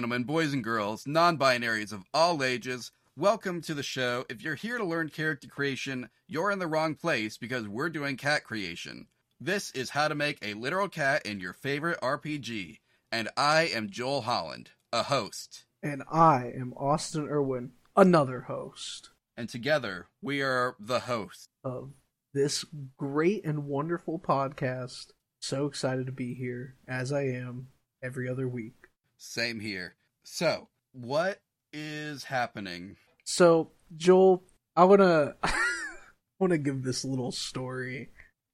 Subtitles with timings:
[0.00, 4.24] gentlemen, boys and girls, non binaries of all ages, welcome to the show.
[4.30, 8.16] If you're here to learn character creation, you're in the wrong place because we're doing
[8.16, 9.08] cat creation.
[9.38, 12.78] This is how to make a literal cat in your favorite RPG,
[13.12, 15.66] and I am Joel Holland, a host.
[15.82, 21.48] And I am Austin Erwin, another host And together, we are the hosts.
[21.62, 21.90] of
[22.32, 22.64] this
[22.96, 25.08] great and wonderful podcast.
[25.40, 27.68] So excited to be here, as I am
[28.02, 28.79] every other week.
[29.22, 29.96] Same here.
[30.24, 31.40] So, what
[31.74, 32.96] is happening?
[33.22, 34.42] So, Joel,
[34.74, 35.34] I wanna
[36.40, 38.08] wanna give this little story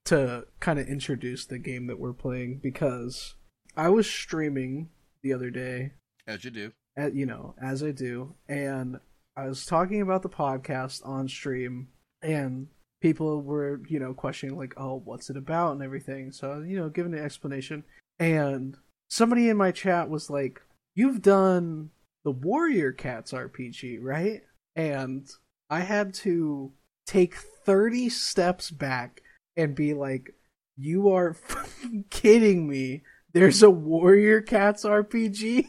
[0.06, 3.36] to kind of introduce the game that we're playing because
[3.77, 4.91] I was streaming
[5.23, 5.92] the other day
[6.27, 6.73] As you do.
[6.97, 8.98] at, you know, as I do, and
[9.36, 11.89] I was talking about the podcast on stream,
[12.23, 12.67] and
[13.01, 16.33] people were, you know, questioning like, "Oh, what's it about?" and everything.
[16.33, 17.84] So, you know, giving an explanation,
[18.19, 18.77] and
[19.08, 20.60] somebody in my chat was like,
[20.94, 21.90] "You've done
[22.24, 24.42] the Warrior Cats RPG, right?"
[24.74, 25.28] And
[25.70, 26.72] I had to
[27.06, 29.22] take thirty steps back
[29.56, 30.34] and be like,
[30.77, 35.66] "You are fucking kidding me." There's a Warrior Cats RPG.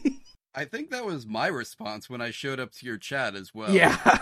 [0.54, 3.70] I think that was my response when I showed up to your chat as well.
[3.70, 4.18] Yeah.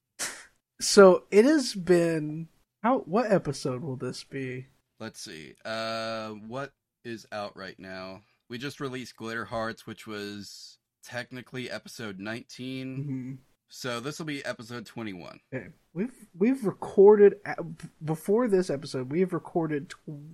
[0.80, 2.48] so it has been
[2.82, 4.66] how what episode will this be?
[4.98, 5.54] Let's see.
[5.64, 6.72] Uh, what
[7.04, 8.22] is out right now?
[8.50, 13.04] We just released Glitter Hearts, which was technically episode 19.
[13.04, 13.38] Mhm.
[13.68, 15.38] So this will be episode 21.
[15.54, 15.68] Okay.
[15.94, 17.36] We've we've recorded
[18.04, 19.88] before this episode, we have recorded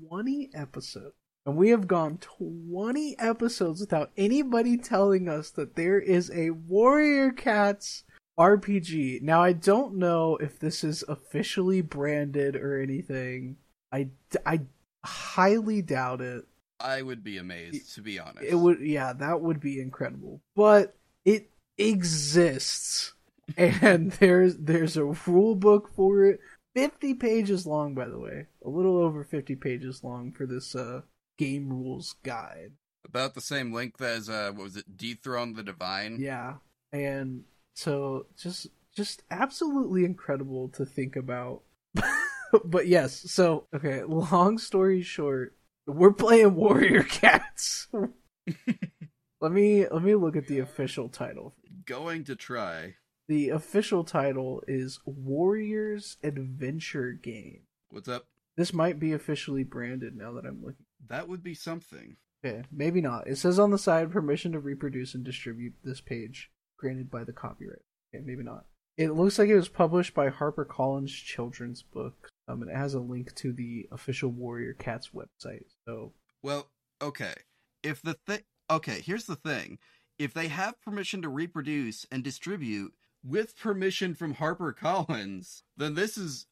[0.08, 1.14] 20 episodes.
[1.44, 7.30] And we have gone 20 episodes without anybody telling us that there is a Warrior
[7.30, 8.02] Cats
[8.38, 9.20] RPG.
[9.22, 13.58] Now I don't know if this is officially branded or anything.
[13.92, 14.08] I
[14.44, 14.62] I
[15.04, 16.46] highly doubt it.
[16.80, 18.46] I would be amazed, to be honest.
[18.46, 20.40] It would, yeah, that would be incredible.
[20.54, 23.14] But it exists,
[23.56, 26.40] and there's there's a rule book for it.
[26.74, 31.02] Fifty pages long, by the way, a little over fifty pages long for this uh
[31.38, 32.72] game rules guide.
[33.06, 36.18] About the same length as, uh, what was it, Dethrone the Divine?
[36.18, 36.54] Yeah,
[36.92, 37.44] and
[37.74, 41.62] so just just absolutely incredible to think about.
[42.64, 44.02] but yes, so okay.
[44.02, 45.55] Long story short,
[45.86, 47.88] we're playing Warrior Cats.
[49.40, 51.54] let me let me look at the official title.
[51.84, 52.94] Going to try.
[53.28, 57.62] The official title is Warriors Adventure Game.
[57.90, 58.26] What's up?
[58.56, 60.86] This might be officially branded now that I'm looking.
[61.08, 62.16] That would be something.
[62.44, 63.26] Okay, maybe not.
[63.26, 67.32] It says on the side permission to reproduce and distribute this page granted by the
[67.32, 67.82] copyright.
[68.14, 68.66] Okay, maybe not.
[68.96, 72.30] It looks like it was published by HarperCollins Children's Books.
[72.48, 75.64] Um, and it has a link to the official Warrior Cats website.
[75.86, 76.12] So
[76.42, 76.70] Well,
[77.02, 77.34] okay.
[77.82, 78.40] If the thing.
[78.70, 79.78] Okay, here's the thing.
[80.18, 82.92] If they have permission to reproduce and distribute
[83.24, 86.46] with permission from HarperCollins, then this is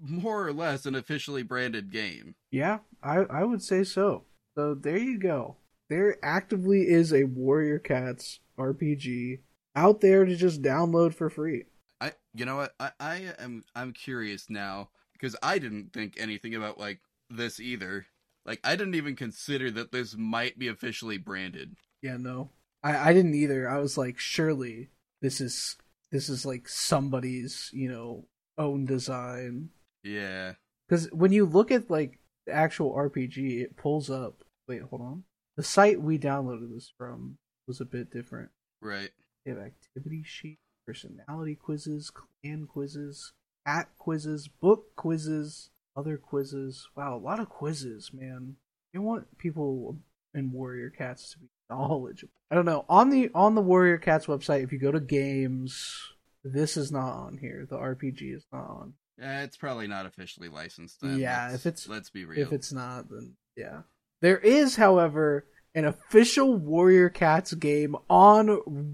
[0.00, 2.34] more or less an officially branded game.
[2.50, 4.24] yeah, I I would say so.
[4.56, 5.56] So there you go.
[5.88, 9.40] There actively is a Warrior Cats RPG
[9.74, 11.64] out there to just download for free.
[12.00, 12.74] I you know what?
[12.80, 18.06] I, I am I'm curious now because I didn't think anything about like this either.
[18.46, 21.76] Like I didn't even consider that this might be officially branded.
[22.02, 22.50] Yeah, no.
[22.82, 23.68] I, I didn't either.
[23.68, 24.88] I was like, surely
[25.20, 25.76] this is
[26.10, 28.26] this is like somebody's, you know,
[28.58, 29.70] own design.
[30.02, 30.54] Yeah.
[30.88, 34.42] Because when you look at like the actual RPG, it pulls up.
[34.66, 35.24] Wait, hold on.
[35.56, 37.36] The site we downloaded this from
[37.66, 38.50] was a bit different.
[38.80, 39.10] Right.
[39.44, 43.32] They have activity sheet, personality quizzes, clan quizzes,
[43.70, 46.88] cat quizzes, book quizzes, other quizzes.
[46.96, 48.56] Wow, a lot of quizzes, man.
[48.92, 49.98] You want people
[50.34, 52.32] in Warrior Cats to be knowledgeable.
[52.50, 52.84] I don't know.
[52.88, 55.96] On the on the Warrior Cats website, if you go to games,
[56.44, 57.66] this is not on here.
[57.68, 58.94] The RPG is not on.
[59.18, 61.00] Yeah, it's probably not officially licensed.
[61.00, 61.18] Then.
[61.18, 62.40] Yeah, Let's- if it's- let's be real.
[62.40, 63.82] If it's not, then yeah.
[64.22, 68.48] There is, however, an official Warrior Cats game on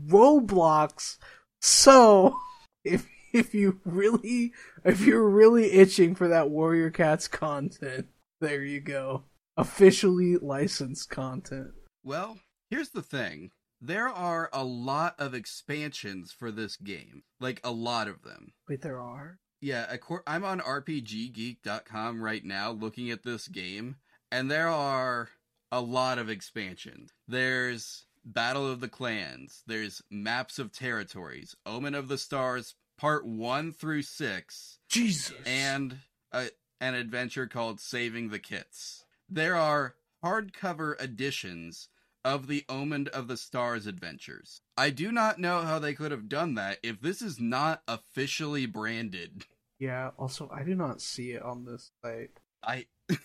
[0.08, 1.16] Roblox.
[1.60, 2.36] So,
[2.84, 3.06] if
[3.36, 4.52] if you really
[4.84, 8.06] if you're really itching for that Warrior Cats content,
[8.40, 9.24] there you go.
[9.56, 11.72] Officially licensed content.
[12.04, 12.38] Well,
[12.70, 13.50] here's the thing.
[13.80, 17.22] There are a lot of expansions for this game.
[17.40, 18.52] Like a lot of them.
[18.68, 19.38] Wait, there are?
[19.60, 19.96] Yeah,
[20.26, 23.96] I'm on RPGgeek.com right now looking at this game,
[24.30, 25.30] and there are
[25.72, 27.10] a lot of expansions.
[27.26, 33.72] There's Battle of the Clans, there's Maps of Territories, Omen of the Stars, Part 1
[33.72, 35.34] through 6, Jesus.
[35.44, 35.98] and
[36.32, 36.46] a,
[36.80, 39.04] an adventure called Saving the Kits.
[39.28, 39.94] There are
[40.24, 41.88] hardcover editions
[42.24, 44.60] of the Omen of the Stars adventures.
[44.76, 48.66] I do not know how they could have done that if this is not officially
[48.66, 49.44] branded.
[49.78, 50.10] Yeah.
[50.18, 52.30] Also, I do not see it on this site.
[52.62, 52.86] I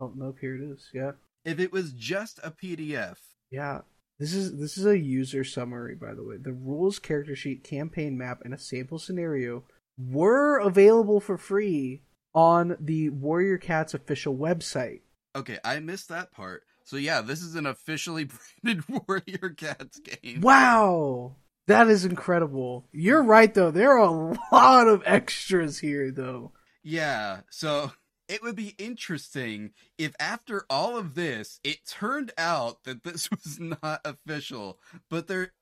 [0.00, 0.88] Oh nope, here it is.
[0.92, 1.12] Yeah.
[1.44, 3.18] if it was just a PDF,
[3.50, 3.82] Yeah.
[4.18, 6.36] This is this is a user summary, by the way.
[6.38, 9.64] The rules, character sheet, campaign map, and a sample scenario
[9.98, 12.02] were available for free
[12.34, 15.00] on the Warrior Cats official website.
[15.34, 16.62] okay, I missed that part.
[16.84, 18.24] So yeah, this is an officially
[18.62, 20.40] branded Warrior Cats game.
[20.40, 21.36] Wow,
[21.66, 22.86] that is incredible.
[22.92, 23.70] You're right though.
[23.70, 26.52] There are a lot of extras here, though.
[26.82, 27.90] Yeah, so
[28.28, 33.58] it would be interesting if after all of this, it turned out that this was
[33.60, 34.78] not official,
[35.10, 35.52] but there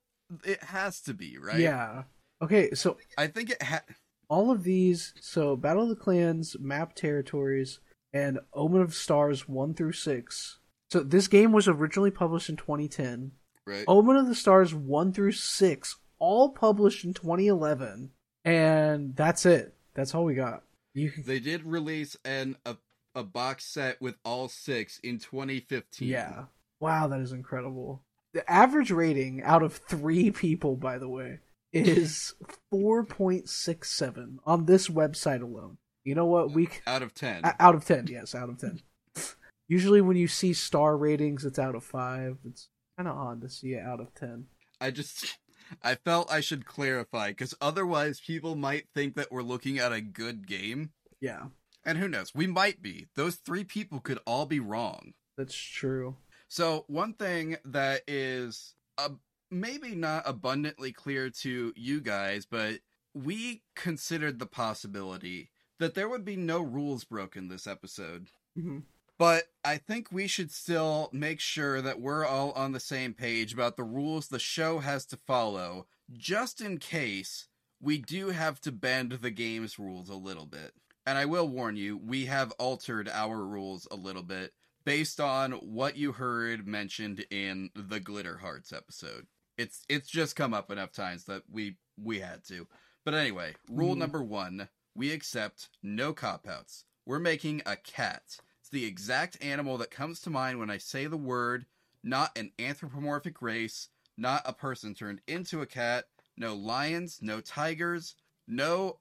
[0.45, 1.61] it has to be, right?
[1.61, 2.05] Yeah.
[2.43, 3.83] Okay, so I think it had
[4.29, 7.81] all of these, so Battle of the Clans, Map Territories,
[8.13, 10.59] and Omen of Stars one through six.
[10.91, 13.33] So this game was originally published in 2010.
[13.67, 13.85] right.
[13.89, 18.11] Omen of the Stars 1 through 6, all published in 2011.
[18.45, 19.75] And that's it.
[19.95, 20.63] That's all we got.
[20.95, 22.77] You They did release an a,
[23.15, 26.09] a box set with all six in 2015.
[26.09, 26.45] yeah.
[26.81, 28.03] Wow, that is incredible.
[28.33, 31.39] The average rating out of three people, by the way,
[31.73, 32.35] is
[32.73, 35.79] 4.67 on this website alone.
[36.05, 36.51] You know what?
[36.53, 37.43] We Out of 10.
[37.45, 38.81] o- out of 10, yes, out of 10.
[39.69, 42.39] Usually when you see star ratings, it's out of 5.
[42.45, 42.69] It's
[42.99, 44.47] kind of odd to see it out of 10.
[44.81, 45.39] I just
[45.83, 50.01] I felt I should clarify cuz otherwise people might think that we're looking at a
[50.01, 50.93] good game.
[51.21, 51.47] Yeah,
[51.85, 52.35] And who knows?
[52.35, 53.07] We might be.
[53.15, 55.15] Those three people could all be wrong.
[55.37, 56.17] that's true.
[56.49, 59.11] So, one thing that is uh,
[59.51, 62.81] maybe not abundantly clear to you guys, but
[63.15, 68.29] we considered the possibility that there would be no rules broken this episode.
[68.55, 68.81] hmm
[69.19, 73.53] But I think we should still make sure that we're all on the same page
[73.55, 77.49] about the rules the show has to follow, just in case
[77.81, 80.73] we do have to bend the game's rules a little bit.
[81.07, 84.53] And I will warn you, we have altered our rules a little bit
[84.85, 89.27] based on what you heard mentioned in the Glitter Hearts episode.
[89.57, 92.67] It's it's just come up enough times that we we had to.
[93.05, 93.99] But anyway, rule Mhm.
[93.99, 96.85] number 1, we accept no cop outs.
[97.07, 98.39] We're making a cat.
[98.75, 101.67] The exact animal that comes to mind when I say the word,
[102.03, 106.07] not an anthropomorphic race, not a person turned into a cat,
[106.37, 108.17] no lions, no tigers,
[108.49, 108.99] no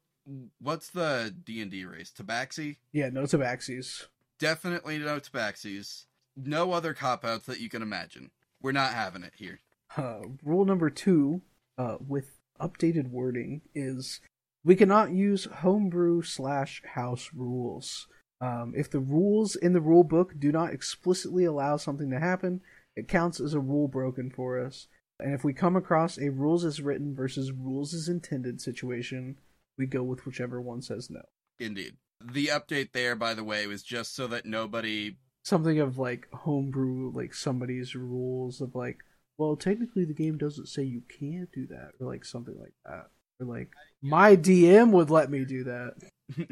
[0.59, 2.13] what's the D&D race?
[2.15, 2.77] Tabaxi?
[2.91, 4.05] Yeah, no tabaxis.
[4.37, 6.05] Definitely no tabaxis.
[6.35, 8.29] No other cop outs that you can imagine.
[8.61, 9.59] We're not having it here.
[9.97, 11.41] Uh, rule number two,
[11.79, 14.21] uh, with updated wording, is
[14.63, 18.07] we cannot use homebrew slash house rules.
[18.43, 22.59] Um, if the rules in the rule book do not explicitly allow something to happen,
[22.93, 24.87] it counts as a rule broken for us.
[25.17, 29.37] And if we come across a rules as written versus rules as intended situation,
[29.77, 31.21] we go with whichever one says no.
[31.57, 31.95] Indeed.
[32.21, 35.15] The update there, by the way, was just so that nobody
[35.45, 38.99] Something of like homebrew, like somebody's rules of like,
[39.37, 43.07] well, technically the game doesn't say you can't do that, or like something like that.
[43.39, 43.69] Or like,
[44.01, 45.93] my DM would let me do that.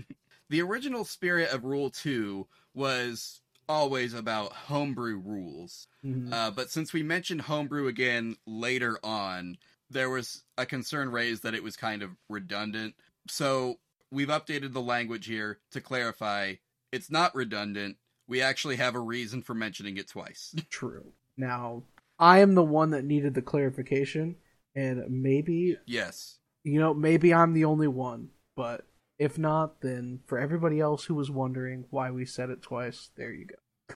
[0.52, 5.88] the original spirit of Rule 2 was always about homebrew rules.
[6.04, 6.32] Mhm.
[6.32, 9.58] Uh, but since we mentioned homebrew again later on,
[9.90, 12.96] there was a concern raised that it was kind of redundant.
[13.30, 13.80] So
[14.12, 16.56] we've updated the language here to clarify
[16.92, 17.96] it's not redundant.
[18.28, 20.54] We actually have a reason for mentioning it twice.
[20.70, 21.14] True.
[21.38, 21.84] Now,
[22.20, 24.36] I am the one that needed the clarification,
[24.76, 26.40] and maybe, yes.
[26.66, 28.86] you know, maybe I'm the only one, but
[29.22, 33.32] if not, then for everybody else who was wondering why we said it twice, there
[33.32, 33.96] you go.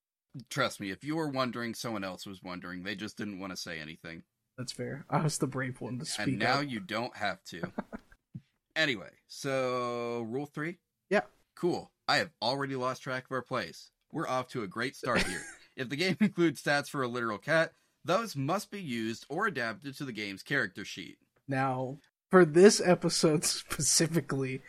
[0.51, 2.83] Trust me, if you were wondering, someone else was wondering.
[2.83, 4.21] They just didn't want to say anything.
[4.55, 5.03] That's fair.
[5.09, 6.69] I was the brave one to speak and now up.
[6.69, 7.71] you don't have to.
[8.75, 10.77] anyway, so rule three?
[11.09, 11.21] Yeah.
[11.55, 11.91] Cool.
[12.07, 13.89] I have already lost track of our plays.
[14.11, 15.41] We're off to a great start here.
[15.75, 17.71] if the game includes stats for a literal cat,
[18.03, 21.17] those must be used or adapted to the game's character sheet.
[21.47, 21.97] Now,
[22.29, 24.61] for this episode specifically,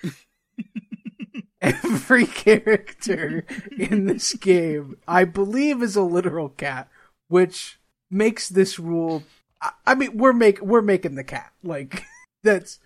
[1.67, 3.45] every character
[3.77, 6.89] in this game, I believe, is a literal cat,
[7.29, 7.79] which
[8.11, 9.25] makes this rule.
[9.61, 12.05] I, I mean, we're make we're making the cat like
[12.43, 12.79] that's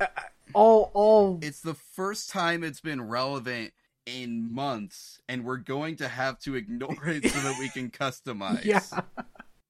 [0.00, 0.06] uh,
[0.52, 0.90] all.
[0.94, 3.72] All It's the first time it's been relevant
[4.06, 8.64] in months, and we're going to have to ignore it so that we can customize.
[8.64, 8.82] yeah,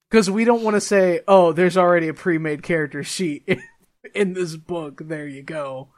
[0.09, 3.61] because we don't want to say, "Oh, there's already a pre-made character sheet in,
[4.13, 5.89] in this book." There you go.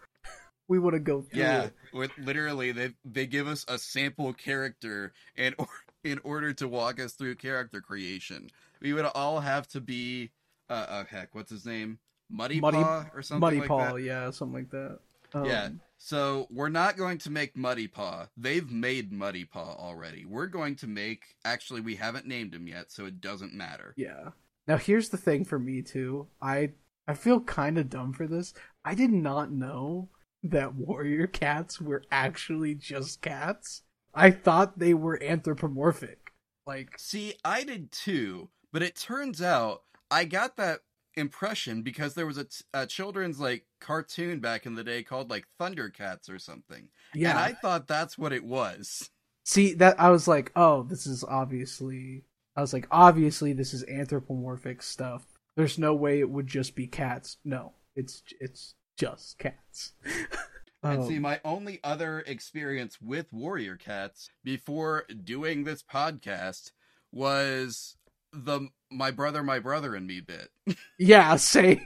[0.70, 5.12] We want to go through Yeah, with literally they they give us a sample character
[5.36, 5.68] and or
[6.06, 8.50] in order to walk us through character creation.
[8.82, 10.30] We would all have to be,
[10.70, 12.00] uh, uh heck, what's his name?
[12.30, 14.02] Muddy, Muddy- Paw or something Muddy like Paw, that.
[14.02, 15.00] yeah, something like that.
[15.34, 15.70] Um, Yeah.
[15.98, 18.28] So we're not going to make Muddy Paw.
[18.38, 20.24] They've made Muddy Paw already.
[20.24, 21.36] We're going to make.
[21.44, 23.94] Actually, we haven't named him yet, so it doesn't matter.
[23.98, 24.30] Yeah.
[24.68, 26.28] Now here's the thing for me too.
[26.42, 26.72] I
[27.08, 28.54] I feel kind of dumb for this.
[28.86, 30.08] I did not know
[30.44, 33.84] that warrior cats were actually just cats.
[34.14, 36.34] I thought they were anthropomorphic.
[36.66, 40.80] Like See, I did too, but it turns out I got that
[41.16, 45.30] impression because there was a, t- a children's like cartoon back in the day called
[45.30, 46.90] like Thundercats or something.
[47.14, 47.32] yeah.
[47.32, 49.10] And I thought that's what it was.
[49.44, 52.24] See that I was like, "Oh, this is obviously
[52.56, 55.26] I was like, obviously this is anthropomorphic stuff.
[55.56, 57.38] There's no way it would just be cats.
[57.44, 57.74] No.
[57.96, 59.94] It's it's just cats."
[60.82, 66.72] And see, my only other experience with Warrior Cats before doing this podcast
[67.12, 67.98] was
[68.32, 70.50] the my brother, my brother, and me bit.
[70.98, 71.84] Yeah, same.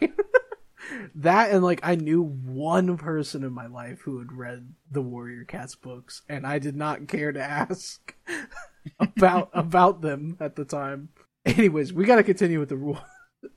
[1.15, 5.45] that and like I knew one person in my life who had read the Warrior
[5.45, 8.15] Cats books, and I did not care to ask
[8.99, 11.09] about about them at the time.
[11.45, 12.99] Anyways, we got to continue with the rule.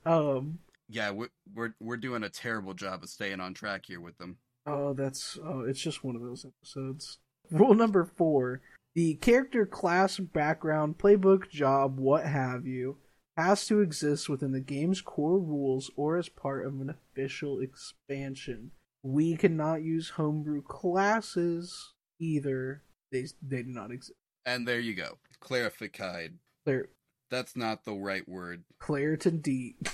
[0.05, 0.59] Um.
[0.89, 4.37] Yeah, we're, we're we're doing a terrible job of staying on track here with them.
[4.65, 7.19] Oh, that's oh, it's just one of those episodes.
[7.51, 8.61] Rule number four:
[8.95, 12.97] the character, class, background, playbook, job, what have you,
[13.37, 18.71] has to exist within the game's core rules or as part of an official expansion.
[19.03, 22.81] We cannot use homebrew classes either.
[23.11, 24.17] They they do not exist.
[24.45, 26.39] And there you go, clarified.
[26.65, 26.89] Claire
[27.29, 28.63] That's not the right word.
[28.81, 29.75] Claritin D.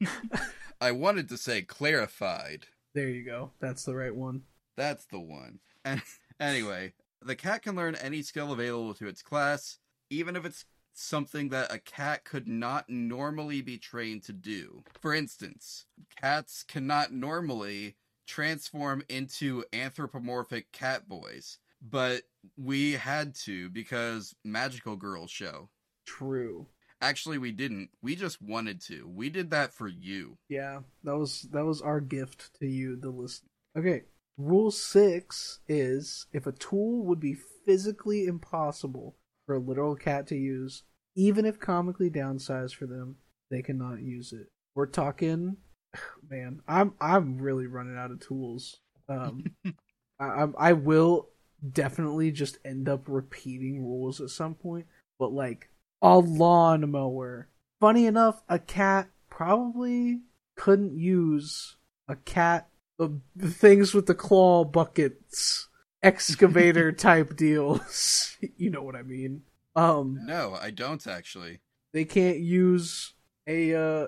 [0.80, 2.66] I wanted to say clarified.
[2.94, 3.52] there you go.
[3.60, 4.42] That's the right one.
[4.76, 5.60] That's the one.
[5.84, 6.02] And
[6.40, 9.78] anyway, the cat can learn any skill available to its class,
[10.10, 14.82] even if it's something that a cat could not normally be trained to do.
[15.00, 15.86] For instance,
[16.20, 17.96] cats cannot normally
[18.26, 22.22] transform into anthropomorphic cat boys, but
[22.56, 25.68] we had to because Magical Girls show.
[26.06, 26.66] True.
[27.04, 27.90] Actually, we didn't.
[28.02, 29.06] We just wanted to.
[29.06, 30.38] We did that for you.
[30.48, 33.50] Yeah, that was that was our gift to you, the listener.
[33.76, 34.04] Okay,
[34.38, 40.34] rule six is if a tool would be physically impossible for a literal cat to
[40.34, 40.84] use,
[41.14, 43.16] even if comically downsized for them,
[43.50, 44.48] they cannot use it.
[44.74, 45.58] We're talking,
[46.30, 46.62] man.
[46.66, 48.80] I'm I'm really running out of tools.
[49.10, 49.44] Um,
[50.18, 51.28] I I will
[51.70, 54.86] definitely just end up repeating rules at some point,
[55.18, 55.68] but like
[56.02, 57.48] a lawnmower.
[57.80, 60.20] Funny enough, a cat probably
[60.56, 61.76] couldn't use
[62.08, 65.68] a cat the the things with the claw buckets
[66.02, 68.36] excavator type deals.
[68.56, 69.42] You know what i mean.
[69.74, 71.60] Um No, I don't actually.
[71.92, 73.14] they can't use
[73.46, 74.06] a uh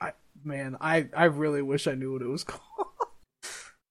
[0.00, 0.12] I,
[0.44, 2.86] man i i really wish i knew what it was called.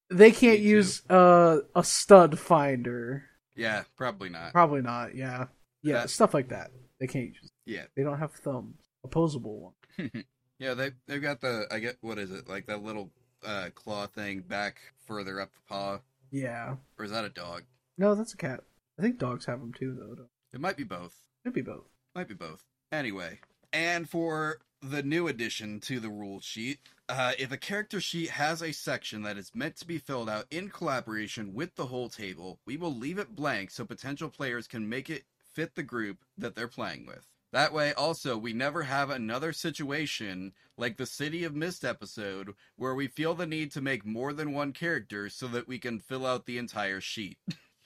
[0.09, 3.23] They can't use uh a stud finder.
[3.55, 4.51] Yeah, probably not.
[4.53, 5.47] probably not yeah.
[5.81, 6.71] Yeah That- stuff like that
[7.01, 7.83] they can't use Yeah.
[7.97, 10.11] they don't have thumbs opposable one
[10.59, 13.09] Yeah, they they've got the I get what is it like that little
[13.43, 14.77] uh, claw thing back
[15.07, 15.99] further up the paw,
[16.31, 17.63] yeah or is that a dog?
[17.97, 18.61] no that's a cat
[18.97, 21.15] i think dogs have them too though It might be both.
[21.43, 22.63] could be both Might be both.
[22.91, 23.39] Anyway,
[23.73, 28.61] and for the new addition to the rule sheet, uh, if a character sheet has
[28.61, 32.59] a section that is meant to be filled out in collaboration with the whole table,
[32.65, 36.55] we will leave it blank so potential players can make it fit the group that
[36.55, 37.27] they're playing with.
[37.51, 42.95] That way, also, we never have another situation like the City of Mist episode where
[42.95, 46.25] we feel the need to make more than one character so that we can fill
[46.25, 47.37] out the entire sheet.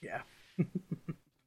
[0.02, 0.22] yeah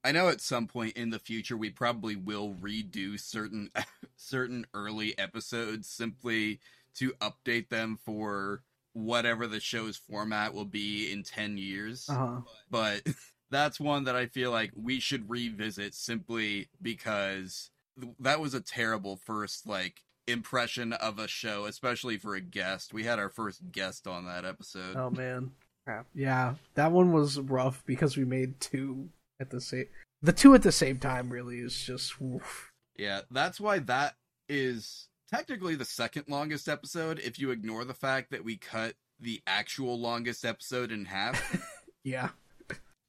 [0.05, 3.71] I know at some point in the future we probably will redo certain
[4.17, 6.61] certain early episodes simply
[6.97, 8.63] to update them for
[8.95, 12.09] whatever the show's format will be in 10 years.
[12.09, 13.03] uh-huh But
[13.51, 18.61] that's one that I feel like we should revisit simply because th- that was a
[18.61, 22.93] terrible first like impression of a show, especially for a guest.
[22.93, 24.97] We had our first guest on that episode.
[24.97, 25.53] Oh man,
[25.87, 26.07] crap.
[26.15, 29.09] Yeah, that one was rough because we made two
[29.41, 29.87] at the same.
[30.21, 32.21] The two at the same time really is just.
[32.21, 32.73] Oof.
[32.97, 34.17] Yeah, that's why that
[34.49, 39.41] is technically the second longest episode if you ignore the fact that we cut the
[39.47, 41.73] actual longest episode in half.
[42.05, 42.31] Yeah.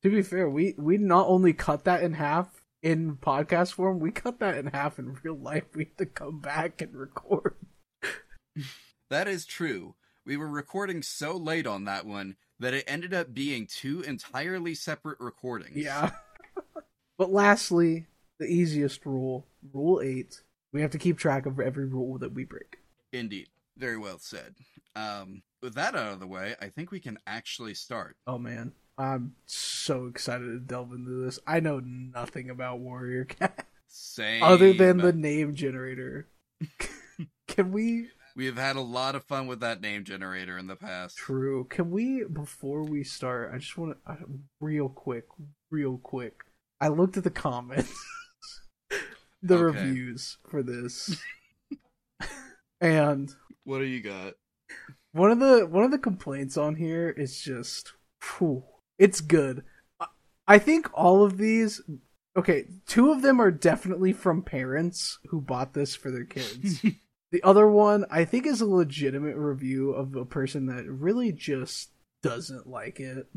[0.04, 2.48] To be fair, we we not only cut that in half
[2.82, 5.66] in podcast form, we cut that in half in real life.
[5.76, 7.56] We had to come back and record.
[9.10, 9.96] that is true.
[10.26, 14.76] We were recording so late on that one that it ended up being two entirely
[14.76, 15.78] separate recordings.
[15.78, 16.12] Yeah.
[17.18, 20.42] but lastly, the easiest rule, rule eight.
[20.72, 22.78] We have to keep track of every rule that we break.
[23.12, 23.48] Indeed.
[23.76, 24.56] Very well said.
[24.96, 28.18] Um, with that out of the way, I think we can actually start.
[28.28, 31.40] Oh man, I'm so excited to delve into this.
[31.48, 34.44] I know nothing about Warrior Cat Same.
[34.44, 36.28] other than the name generator.
[37.48, 38.10] Can we?
[38.36, 41.16] We have had a lot of fun with that name generator in the past.
[41.18, 41.64] True.
[41.70, 42.26] Can we?
[42.26, 44.18] Before we start, I just want to
[44.60, 45.26] real quick,
[45.72, 46.42] real quick.
[46.82, 47.94] I looked at the comments,
[49.42, 49.78] the Okay.
[49.80, 51.22] reviews for this,
[52.82, 54.34] and What do you got?
[55.14, 57.94] one of the one of the complaints on here is just
[58.38, 58.64] whew,
[59.00, 59.64] it's good
[60.48, 61.82] I- think all of these
[62.38, 66.82] okay two of them are definitely from parents who bought this for their kids
[67.32, 71.90] the other one i think is a legitimate review of a person that really just
[72.22, 73.28] doesn't like it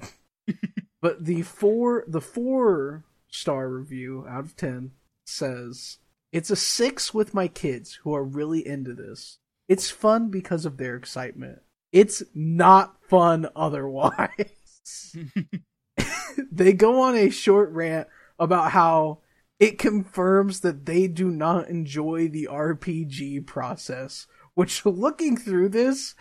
[1.01, 4.91] but the four the four star review out of 10
[5.25, 5.99] says
[6.33, 9.39] it's a six with my kids who are really into this
[9.73, 11.63] it's fun because of their excitement.
[11.93, 14.29] It's not fun otherwise.
[16.53, 18.09] they go on a short rant
[18.39, 19.21] about how
[19.61, 26.15] it confirms that they do not enjoy the RPG process, which looking through this,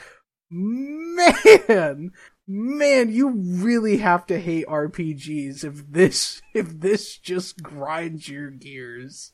[0.49, 2.11] man,
[2.47, 9.31] man, you really have to hate RPGs if this if this just grinds your gears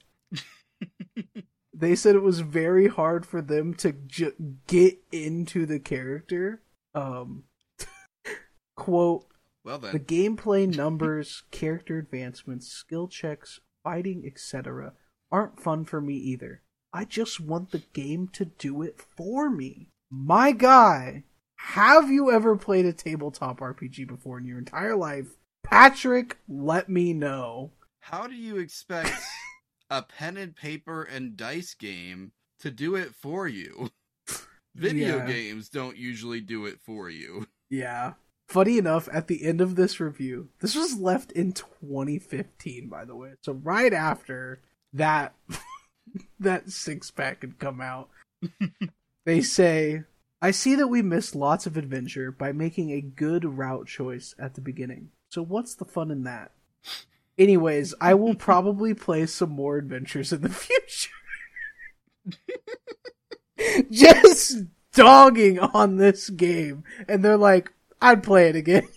[1.73, 6.61] they said it was very hard for them to ju- get into the character.
[6.93, 7.43] Um,
[8.77, 9.25] quote:
[9.65, 14.93] well then The gameplay numbers, character advancements, skill checks, fighting, etc.,
[15.31, 16.61] aren't fun for me either.
[16.93, 19.89] I just want the game to do it for me.
[20.09, 21.23] My guy,
[21.57, 25.35] have you ever played a tabletop RPG before in your entire life?
[25.63, 27.71] Patrick, let me know.
[27.99, 29.11] how do you expect
[29.89, 33.89] a pen and paper and dice game to do it for you?
[34.75, 35.27] Video Yeah.
[35.27, 37.47] games don't usually do it for you.
[37.69, 38.13] Yeah.
[38.47, 43.15] Funny enough, at the end of this review, this was left in 2015, by the
[43.15, 43.33] way.
[43.41, 44.61] So right after
[44.93, 45.33] that,
[46.39, 48.09] that six pack had come out,
[49.25, 50.03] they say,
[50.41, 54.53] "I see that we missed lots of adventure by making a good route choice at
[54.53, 55.09] the beginning.
[55.29, 56.51] So what's the fun in that?"
[57.37, 61.11] Anyways, I will probably play some more adventures in the future.
[63.91, 68.87] Just dogging on this game, and they're like, I'd play it again.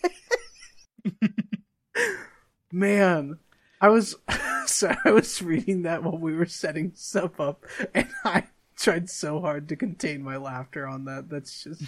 [2.72, 3.38] Man,
[3.80, 4.16] I was
[4.66, 8.44] so I was reading that while we were setting stuff up, and I
[8.76, 11.28] tried so hard to contain my laughter on that.
[11.28, 11.82] That's just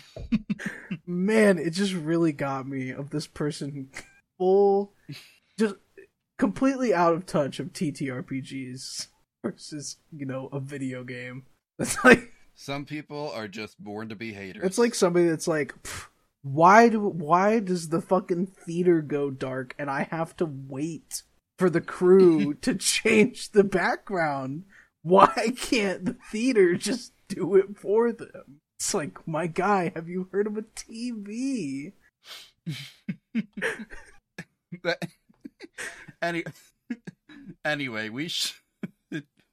[1.07, 3.91] man, it just really got me of this person
[4.39, 4.93] full
[5.59, 5.77] just
[6.39, 9.07] completely out of touch of TTRPGs
[9.45, 11.45] versus, you know, a video game.
[11.79, 14.63] It's like Some people are just born to be haters.
[14.65, 16.07] it's like somebody that's like, "Pff,
[16.43, 21.23] why do why does the fucking theater go dark and I have to wait
[21.59, 24.65] for the crew to change the background?
[25.03, 28.61] Why can't the theater just do it for them?
[28.79, 31.93] It's like, my guy, have you heard of a TV?
[36.23, 36.45] Any,
[37.65, 38.63] anyway, we sh-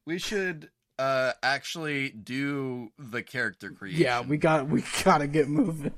[0.05, 4.01] we should uh actually do the character creation.
[4.01, 5.93] Yeah, we got we gotta get moving.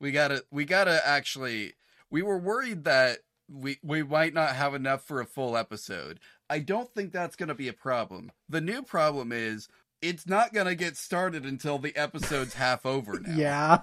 [0.00, 1.74] We gotta we gotta actually.
[2.10, 6.18] We were worried that we we might not have enough for a full episode.
[6.48, 8.32] I don't think that's gonna be a problem.
[8.48, 9.68] The new problem is
[10.02, 13.32] it's not gonna get started until the episode's half over now.
[13.36, 13.78] Yeah.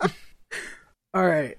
[1.14, 1.58] All right.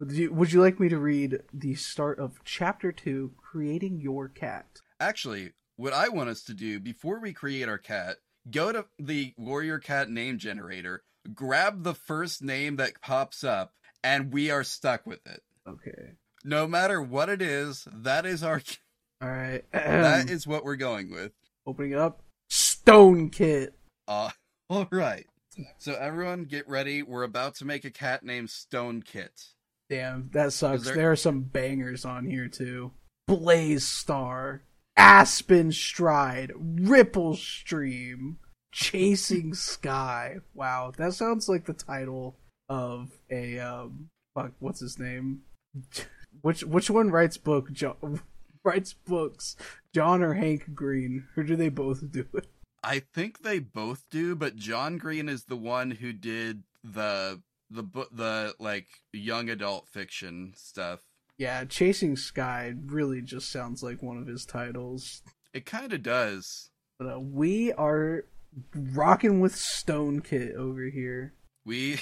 [0.00, 4.28] Would you, would you like me to read the start of chapter two, creating your
[4.28, 4.66] cat?
[4.98, 8.16] Actually, what I want us to do before we create our cat,
[8.50, 11.02] go to the Warrior Cat name generator,
[11.34, 15.42] grab the first name that pops up, and we are stuck with it.
[15.68, 16.12] Okay.
[16.44, 18.60] No matter what it is, that is our
[19.20, 19.62] All right.
[19.72, 21.32] that is what we're going with.
[21.66, 22.22] opening up.
[22.50, 23.74] Stone Kit.
[24.08, 24.30] Uh
[24.70, 25.26] all right.
[25.78, 27.02] So everyone get ready.
[27.02, 29.44] We're about to make a cat named Stone Kit.
[29.90, 30.84] Damn, that sucks.
[30.84, 31.12] there- There...
[31.12, 32.92] are some bangers on here too.
[33.28, 34.62] Blaze Star,
[34.96, 38.38] Aspen Stride, Ripple Stream,
[38.72, 40.38] Chasing Sky.
[40.54, 42.36] Wow, that sounds like the title
[42.68, 44.08] of a um.
[44.34, 45.42] Fuck, what's his name?
[46.40, 47.70] Which which one writes book?
[47.72, 48.22] John,
[48.64, 49.56] writes books.
[49.94, 51.28] John or Hank Green?
[51.36, 52.46] Or do they both do it?
[52.82, 57.82] I think they both do, but John Green is the one who did the the
[57.82, 61.00] book the like young adult fiction stuff.
[61.38, 65.22] Yeah, Chasing Sky really just sounds like one of his titles.
[65.52, 66.70] It kind of does.
[66.98, 68.24] But uh, we are
[68.74, 71.34] rocking with Stone Kit over here.
[71.64, 71.98] We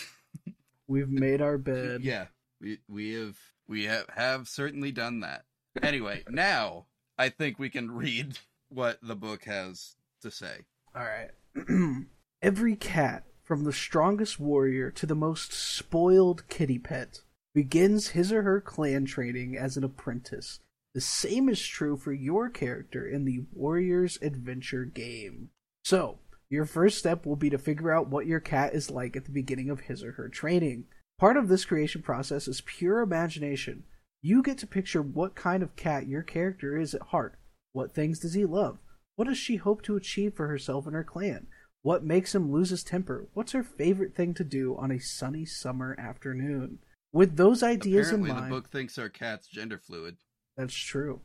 [0.87, 2.03] We've made our bed.
[2.03, 2.27] yeah,
[2.61, 3.37] we we have
[3.69, 5.45] we have, have certainly done that.
[5.83, 6.87] Anyway, now
[7.17, 10.65] I think we can read what the book has to say.
[10.95, 11.31] All right.
[12.43, 17.21] Every cat, from the strongest warrior to the most spoiled kitty pet,
[17.55, 20.61] begins his or her clan training as an apprentice.
[20.95, 25.51] The same is true for your character in the Warrior's Adventure game.
[25.85, 26.19] So,
[26.51, 29.31] your first step will be to figure out what your cat is like at the
[29.31, 30.85] beginning of his or her training.
[31.19, 33.85] Part of this creation process is pure imagination.
[34.21, 37.39] You get to picture what kind of cat your character is at heart.
[37.73, 38.79] What things does he love?
[39.17, 41.47] What does she hope to achieve for herself and her clan?
[41.83, 43.29] What makes him lose his temper?
[43.33, 46.81] What's her favorite thing to do on a sunny summer afternoon?
[47.13, 50.17] With those ideas Apparently, in the book thinks our cat's gender fluid.
[50.57, 51.21] that's true.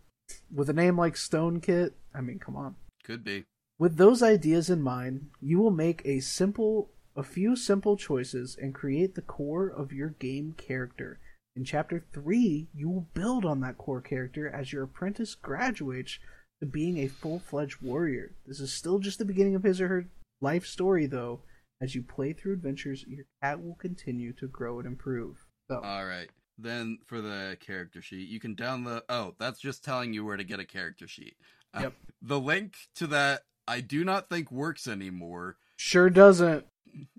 [0.54, 2.76] With a name like Stone Kit, I mean, come on.
[3.04, 3.46] Could be.
[3.78, 8.74] With those ideas in mind, you will make a simple a few simple choices and
[8.76, 11.20] create the core of your game character.
[11.56, 16.20] In chapter 3, you will build on that core character as your apprentice graduates
[16.60, 18.36] to being a full-fledged warrior.
[18.46, 20.06] This is still just the beginning of his or her
[20.42, 21.42] life story though.
[21.82, 25.46] As you play through adventures, your cat will continue to grow and improve.
[25.70, 26.30] So, All right.
[26.58, 29.02] Then for the character sheet, you can download.
[29.10, 31.36] Oh, that's just telling you where to get a character sheet.
[31.74, 31.94] Uh, Yep.
[32.22, 35.58] the link to that I do not think works anymore.
[35.76, 36.66] sure doesn't.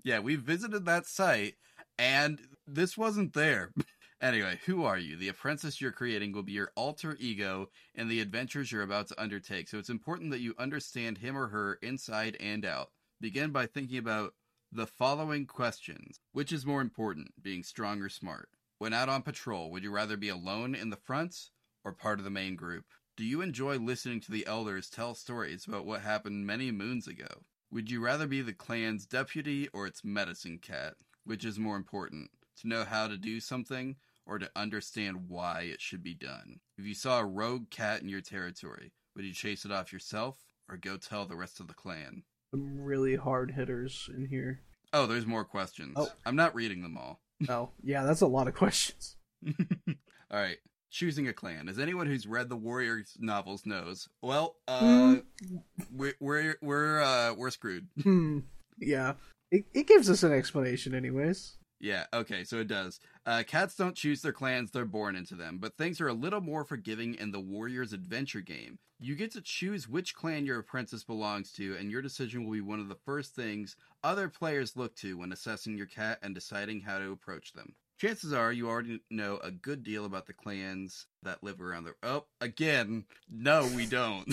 [0.03, 1.55] Yeah, we visited that site
[1.97, 3.73] and this wasn't there.
[4.21, 5.17] anyway, who are you?
[5.17, 9.21] The apprentice you're creating will be your alter ego in the adventures you're about to
[9.21, 9.67] undertake.
[9.67, 12.91] So it's important that you understand him or her inside and out.
[13.19, 14.33] Begin by thinking about
[14.71, 18.49] the following questions Which is more important, being strong or smart?
[18.77, 21.35] When out on patrol, would you rather be alone in the front
[21.83, 22.85] or part of the main group?
[23.17, 27.45] Do you enjoy listening to the elders tell stories about what happened many moons ago?
[27.71, 30.93] Would you rather be the clan's deputy or its medicine cat?
[31.23, 32.29] Which is more important,
[32.61, 33.95] to know how to do something
[34.27, 36.59] or to understand why it should be done?
[36.77, 40.37] If you saw a rogue cat in your territory, would you chase it off yourself
[40.69, 42.21] or go tell the rest of the clan?
[42.51, 44.59] Some really hard hitters in here.
[44.93, 45.95] Oh, there's more questions.
[45.97, 46.09] Oh.
[46.23, 47.19] I'm not reading them all.
[47.49, 49.15] Oh, yeah, that's a lot of questions.
[49.47, 49.95] all
[50.31, 50.59] right.
[50.89, 51.67] Choosing a clan.
[51.67, 55.57] As anyone who's read the Warriors novels knows, well, uh, Hmm.
[55.91, 57.87] we're we're we're uh, we're screwed.
[58.03, 58.39] Hmm.
[58.79, 59.13] Yeah.
[59.51, 61.53] It, it gives us an explanation, anyways.
[61.79, 62.99] Yeah, okay, so it does.
[63.25, 66.41] Uh, cats don't choose their clans, they're born into them, but things are a little
[66.41, 68.79] more forgiving in the Warriors Adventure game.
[68.99, 72.61] You get to choose which clan your apprentice belongs to, and your decision will be
[72.61, 76.81] one of the first things other players look to when assessing your cat and deciding
[76.81, 77.75] how to approach them.
[77.99, 81.95] Chances are you already know a good deal about the clans that live around the.
[82.03, 84.31] Oh, again, no, we don't.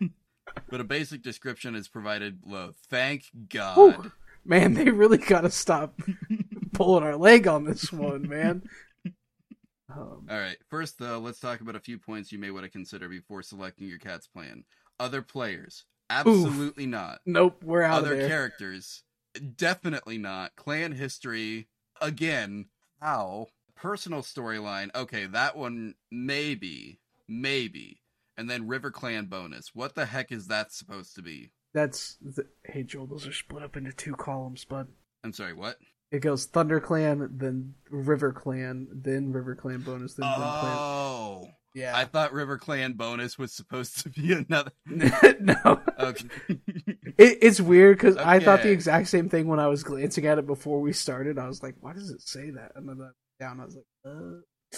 [0.70, 2.72] but a basic description is provided below.
[2.88, 3.76] Thank God.
[3.76, 4.12] Whew.
[4.44, 6.00] Man, they really gotta stop
[6.72, 8.62] pulling our leg on this one, man.
[9.94, 10.56] Um, All right.
[10.70, 13.86] First, though, let's talk about a few points you may want to consider before selecting
[13.88, 14.64] your cat's plan.
[14.98, 17.20] Other players, absolutely not.
[17.26, 18.26] nope, we're out Other there.
[18.26, 19.02] characters,
[19.56, 20.56] definitely not.
[20.56, 21.68] Clan history,
[22.00, 22.68] again,
[23.02, 23.46] how?
[23.76, 28.00] Personal storyline, okay, that one maybe, maybe.
[28.36, 29.70] And then River Clan bonus.
[29.74, 31.50] What the heck is that supposed to be?
[31.74, 32.46] That's the...
[32.64, 33.06] hey Joel.
[33.06, 34.88] Those are split up into two columns, bud.
[35.24, 35.76] I'm sorry, what?
[36.10, 40.76] It goes Thunder Clan, then River Clan, then River Clan bonus, then Wind Clan.
[40.78, 41.96] Oh, Yeah.
[41.96, 44.72] I thought River Clan bonus was supposed to be another.
[44.86, 45.80] no.
[45.98, 46.28] Okay.
[47.18, 50.38] It, it's weird because I thought the exact same thing when I was glancing at
[50.38, 51.38] it before we started.
[51.38, 53.10] I was like, "Why does it say that?" And then I
[53.42, 54.76] down, I was like, uh.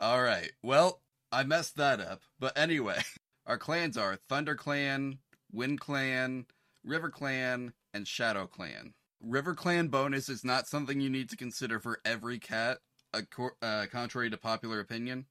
[0.00, 0.50] All right.
[0.62, 2.20] Well, I messed that up.
[2.38, 3.00] But anyway,
[3.46, 5.18] our clans are Thunder Clan,
[5.50, 6.46] Wind Clan,
[6.84, 8.92] River Clan, and Shadow Clan.
[9.22, 12.78] River Clan bonus is not something you need to consider for every cat,
[13.14, 15.26] uh, contrary to popular opinion.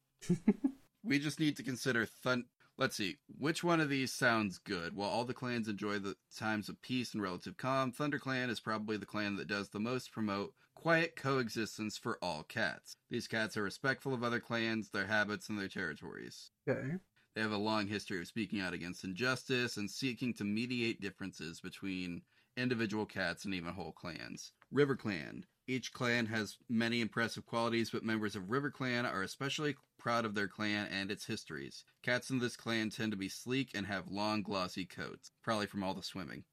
[1.04, 2.46] we just need to consider Thun.
[2.82, 4.96] Let's see, which one of these sounds good?
[4.96, 8.60] While all the clans enjoy the times of peace and relative calm, Thunder Clan is
[8.60, 12.96] probably the clan that does the most promote quiet coexistence for all cats.
[13.12, 16.50] These cats are respectful of other clans, their habits, and their territories.
[16.68, 16.96] Okay.
[17.36, 21.62] They have a long history of speaking out against injustice and seeking to mediate differences
[21.62, 22.24] between
[22.58, 24.54] individual cats and even whole clans.
[24.72, 25.46] River Clan.
[25.72, 30.36] Each clan has many impressive qualities, but members of River Clan are especially proud of
[30.36, 31.86] their clan and its histories.
[32.04, 35.82] Cats in this clan tend to be sleek and have long, glossy coats, probably from
[35.82, 36.44] all the swimming.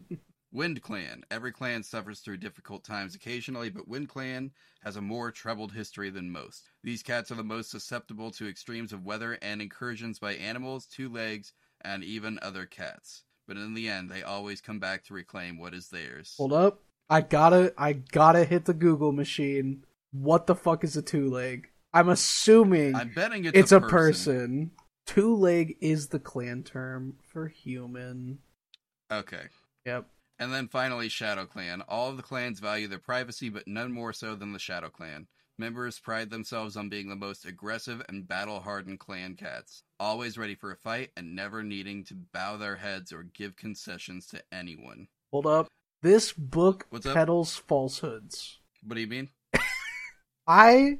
[0.52, 1.22] Wind Clan.
[1.30, 6.08] Every clan suffers through difficult times occasionally, but Wind Clan has a more troubled history
[6.08, 6.70] than most.
[6.82, 11.10] These cats are the most susceptible to extremes of weather and incursions by animals, two
[11.10, 13.24] legs, and even other cats.
[13.46, 16.36] But in the end, they always come back to reclaim what is theirs.
[16.38, 16.80] Hold up.
[17.12, 19.84] I gotta I gotta hit the Google machine.
[20.12, 21.68] What the fuck is a two leg?
[21.92, 24.70] I'm assuming I'm betting it's, it's, a, a person.
[25.04, 28.38] Two leg is the clan term for human.
[29.10, 29.42] Okay.
[29.84, 30.06] Yep.
[30.38, 31.82] And then finally, Shadow Clan.
[31.82, 35.26] All of the clans value their privacy, but none more so than the Shadow Clan.
[35.58, 40.54] Members pride themselves on being the most aggressive and battle hardened clan cats, always ready
[40.54, 45.08] for a fight and never needing to bow their heads or give concessions to anyone.
[45.30, 45.68] Hold up.
[46.02, 47.14] This book What's up?
[47.14, 48.58] peddles falsehoods.
[48.84, 49.28] What do you mean?
[50.46, 50.98] I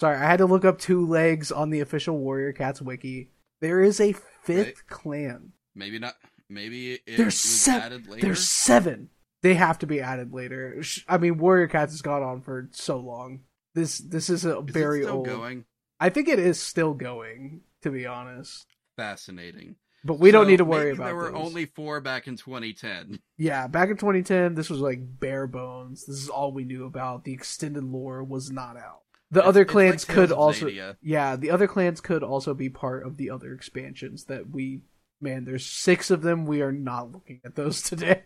[0.00, 3.30] sorry, I had to look up two legs on the official Warrior Cats wiki.
[3.60, 5.52] There is a fifth clan.
[5.74, 6.14] Maybe not.
[6.48, 8.26] Maybe it There's was sev- added later.
[8.26, 9.08] There's seven.
[9.42, 10.82] They have to be added later.
[11.08, 13.40] I mean, Warrior Cats has gone on for so long.
[13.74, 15.26] This this is a Is very still old.
[15.26, 15.64] going.
[15.98, 18.66] I think it is still going, to be honest.
[18.96, 19.76] Fascinating.
[20.06, 21.06] But we don't need to worry about.
[21.06, 21.46] There were those.
[21.46, 23.18] only four back in 2010.
[23.38, 26.06] Yeah, back in 2010, this was like bare bones.
[26.06, 27.24] This is all we knew about.
[27.24, 29.00] The extended lore was not out.
[29.30, 30.96] The It's- other clans like could also, Xadia.
[31.02, 34.82] yeah, the other clans could also be part of the other expansions that we.
[35.20, 36.44] Man, there's six of them.
[36.46, 38.22] We are not looking at those today.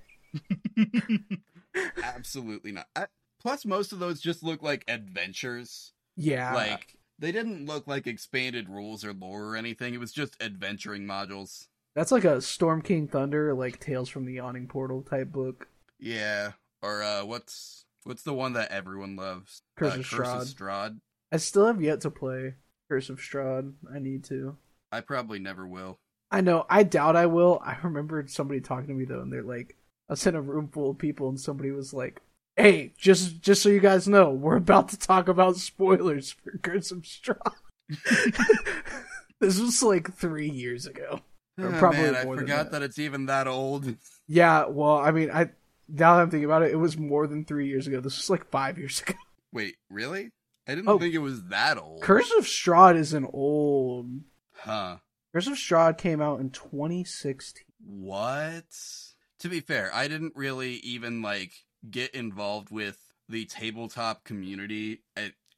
[2.02, 2.86] Absolutely not.
[2.96, 3.06] I,
[3.40, 5.92] plus, most of those just look like adventures.
[6.16, 9.94] Yeah, Like they didn't look like expanded rules or lore or anything.
[9.94, 11.68] It was just adventuring modules.
[11.94, 15.68] that's like a Storm King Thunder, like Tales from the Yawning Portal type book.
[15.98, 16.52] Yeah.
[16.82, 19.62] Or uh, what's what's the one that everyone loves?
[19.76, 20.42] Curse uh, of Curse Strahd.
[20.42, 21.00] of Strahd.
[21.30, 22.54] I still have yet to play
[22.88, 23.74] Curse of Strahd.
[23.94, 24.56] I need to.
[24.90, 25.98] I probably never will.
[26.30, 26.64] I know.
[26.70, 27.60] I doubt I will.
[27.64, 29.76] I remember somebody talking to me though, and they're like,
[30.08, 32.22] I was in a room full of people, and somebody was like,
[32.60, 36.90] "Hey, just just so you guys know, we're about to talk about spoilers for Curse
[36.90, 37.54] of Strahd."
[39.40, 41.20] this was like three years ago.
[41.58, 42.72] Or Ah, probably man, I forgot that.
[42.72, 42.82] that.
[42.82, 43.96] it's even that old.
[44.26, 44.66] Yeah.
[44.66, 45.50] Well, I mean, I
[45.88, 48.00] now that I'm thinking about it, it was more than three years ago.
[48.00, 49.14] This was like five years ago.
[49.52, 50.30] Wait, really?
[50.68, 50.98] I didn't Oh.
[50.98, 52.02] think it was that old.
[52.02, 54.08] Curse of Strahd is an old.
[54.54, 54.98] Huh.
[55.32, 57.64] Curse of Strahd came out in 2016.
[57.84, 58.64] What?
[59.40, 61.52] To be fair, I didn't really even like
[61.88, 65.02] get involved with the tabletop community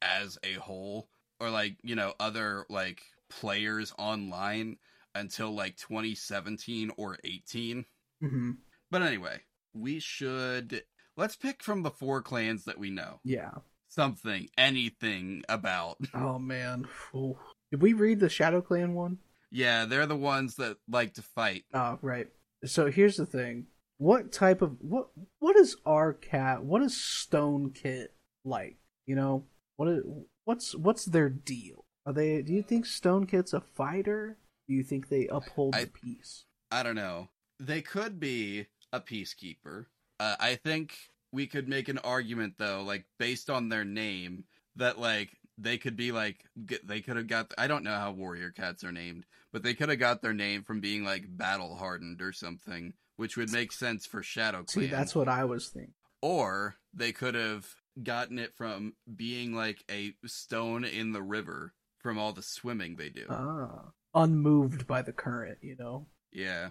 [0.00, 1.08] as a whole
[1.40, 4.76] or like, you know, other like players online
[5.14, 7.84] until like 2017 or 18.
[8.22, 8.50] Mm-hmm.
[8.90, 9.40] But anyway,
[9.74, 10.82] we should
[11.16, 13.20] let's pick from the four clans that we know.
[13.24, 13.52] Yeah.
[13.88, 15.98] Something, anything about.
[16.14, 16.86] Oh man.
[17.14, 17.38] Ooh.
[17.70, 19.18] Did we read the Shadow Clan one?
[19.50, 21.64] Yeah, they're the ones that like to fight.
[21.74, 22.28] Oh, right.
[22.64, 23.66] So here's the thing.
[23.98, 26.64] What type of what what is our cat?
[26.64, 28.78] What is Stone Kit like?
[29.06, 29.44] You know,
[29.76, 30.02] what is
[30.44, 31.84] what's what's their deal?
[32.06, 34.38] Are they do you think Stone Kit's a fighter?
[34.68, 36.44] Do you think they uphold I- the peace?
[36.70, 37.28] I don't know.
[37.60, 39.86] They could be a peacekeeper.
[40.18, 40.96] Uh, I think
[41.32, 44.44] we could make an argument though, like based on their name,
[44.76, 46.44] that like they could be like
[46.84, 47.52] they could have got.
[47.58, 50.62] I don't know how warrior cats are named, but they could have got their name
[50.62, 54.86] from being like battle hardened or something, which would make sense for Shadow Clan.
[54.86, 55.94] See, that's what I was thinking.
[56.20, 57.66] or they could have
[58.02, 63.08] gotten it from being like a stone in the river from all the swimming they
[63.10, 63.26] do.
[63.28, 63.90] Ah.
[64.14, 66.06] Unmoved by the current, you know.
[66.32, 66.70] Yeah.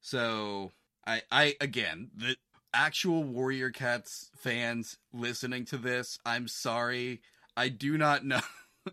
[0.00, 0.72] So
[1.06, 2.36] I I again the
[2.72, 7.20] actual Warrior Cats fans listening to this, I'm sorry.
[7.56, 8.40] I do not know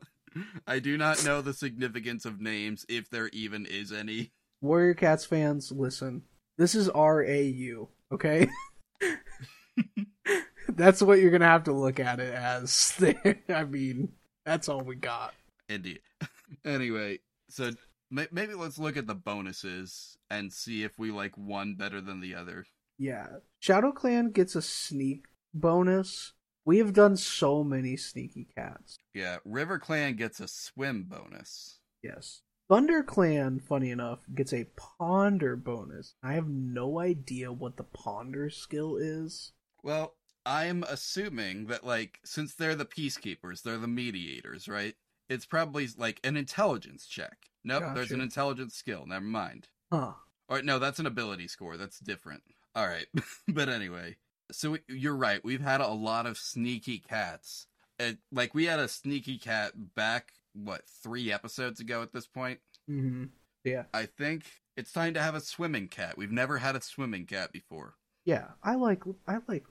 [0.68, 4.32] I do not know the significance of names if there even is any.
[4.62, 6.24] Warrior Cats fans, listen.
[6.58, 8.48] This is RAW, okay?
[10.70, 13.02] that's what you're gonna have to look at it as.
[13.50, 14.14] I mean,
[14.46, 15.34] that's all we got.
[15.68, 16.00] Indeed.
[16.66, 17.72] anyway, so
[18.10, 22.22] may- maybe let's look at the bonuses and see if we like one better than
[22.22, 22.66] the other.
[22.98, 23.28] Yeah.
[23.60, 26.34] Shadow Clan gets a sneak bonus.
[26.64, 28.98] We have done so many sneaky cats.
[29.14, 31.80] Yeah, River Clan gets a swim bonus.
[32.02, 32.42] Yes.
[32.68, 36.16] Thunder Clan, funny enough, gets a ponder bonus.
[36.24, 39.52] I have no idea what the ponder skill is.
[39.84, 44.96] Well, I'm assuming that like since they're the peacekeepers, they're the mediators, right?
[45.30, 47.50] It's probably like an intelligence check.
[47.64, 49.06] Nope, there's an intelligence skill.
[49.08, 49.68] Never mind.
[49.92, 50.14] Huh.
[50.48, 51.78] Or no, that's an ability score.
[51.78, 52.44] That's different.
[52.76, 53.08] All right.
[53.48, 54.18] but anyway,
[54.52, 55.44] so you're right.
[55.44, 57.68] We've had a lot of sneaky cats.
[58.00, 62.60] It, like we had a sneaky cat back what, 3 episodes ago at this point.
[62.88, 63.26] hmm
[63.64, 63.84] Yeah.
[63.94, 64.46] I think
[64.78, 66.18] it's time to have a swimming cat.
[66.18, 67.96] We've never had a swimming cat before.
[68.26, 68.48] Yeah.
[68.64, 69.66] I like I like.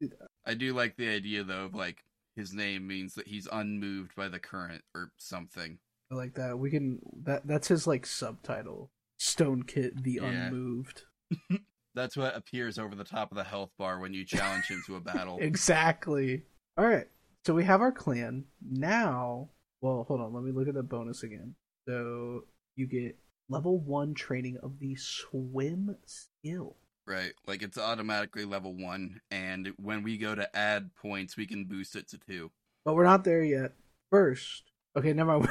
[0.00, 0.10] Do.
[0.44, 2.04] I do like the idea though of like
[2.36, 5.78] his name means that he's unmoved by the current or something.
[6.12, 6.58] I like that.
[6.58, 8.90] We can that that's his like subtitle.
[9.18, 10.46] Stone Kit the Yeah.
[10.48, 11.02] Unmoved.
[11.94, 14.96] That's what appears over the top of the health bar when you challenge him to
[14.96, 15.38] a battle.
[15.40, 16.42] Exactly.
[16.76, 17.06] All right.
[17.46, 18.44] So we have our clan.
[18.60, 19.48] Now,
[19.86, 20.34] well, hold on.
[20.34, 21.54] Let me look at the bonus again.
[21.88, 22.44] So
[22.74, 23.16] you get
[23.48, 26.76] level 1 training of the swim skill.
[27.06, 27.32] Right.
[27.46, 31.94] Like it's automatically level one, and when we go to add points, we can boost
[31.94, 32.50] it to two.
[32.84, 33.74] But we're not there yet.
[34.10, 34.64] First,
[34.98, 35.48] okay, never mind.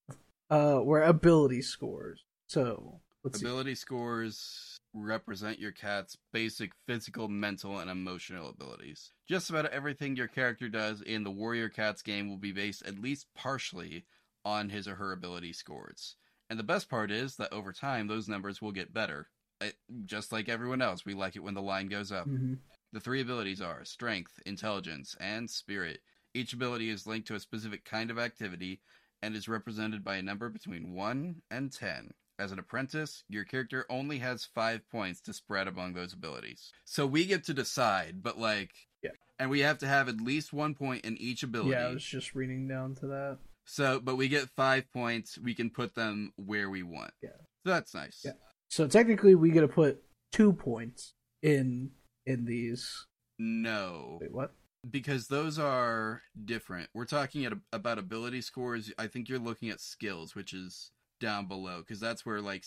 [0.50, 2.24] uh, we're ability scores.
[2.48, 3.46] So let's see.
[3.46, 9.12] Ability scores represent your cat's basic physical, mental, and emotional abilities.
[9.28, 12.98] Just about everything your character does in the Warrior Cats game will be based at
[12.98, 14.06] least partially
[14.44, 16.16] on his or her ability scores.
[16.48, 19.28] And the best part is that over time, those numbers will get better.
[19.60, 22.28] It, just like everyone else, we like it when the line goes up.
[22.28, 22.58] Mhm.
[22.92, 26.00] The three abilities are Strength, Intelligence, and Spirit.
[26.34, 28.80] Each ability is linked to a specific kind of activity
[29.22, 32.14] and is represented by a number between 1 and 10.
[32.38, 36.72] As an apprentice, your character only has 5 points to spread among those abilities.
[36.84, 38.72] So we get to decide, but like.
[39.02, 39.10] Yeah.
[39.38, 41.70] And we have to have at least one point in each ability.
[41.70, 43.38] Yeah, I was just reading down to that.
[43.64, 45.38] So, but we get 5 points.
[45.38, 47.12] We can put them where we want.
[47.22, 47.30] Yeah.
[47.64, 48.22] So that's nice.
[48.24, 48.32] Yeah.
[48.68, 51.90] So technically, we get to put two points in
[52.26, 53.06] in these.
[53.38, 54.18] No.
[54.20, 54.52] Wait, what?
[54.90, 56.88] because those are different.
[56.94, 58.92] We're talking at, about ability scores.
[58.98, 62.64] I think you're looking at skills, which is down below, because that's where like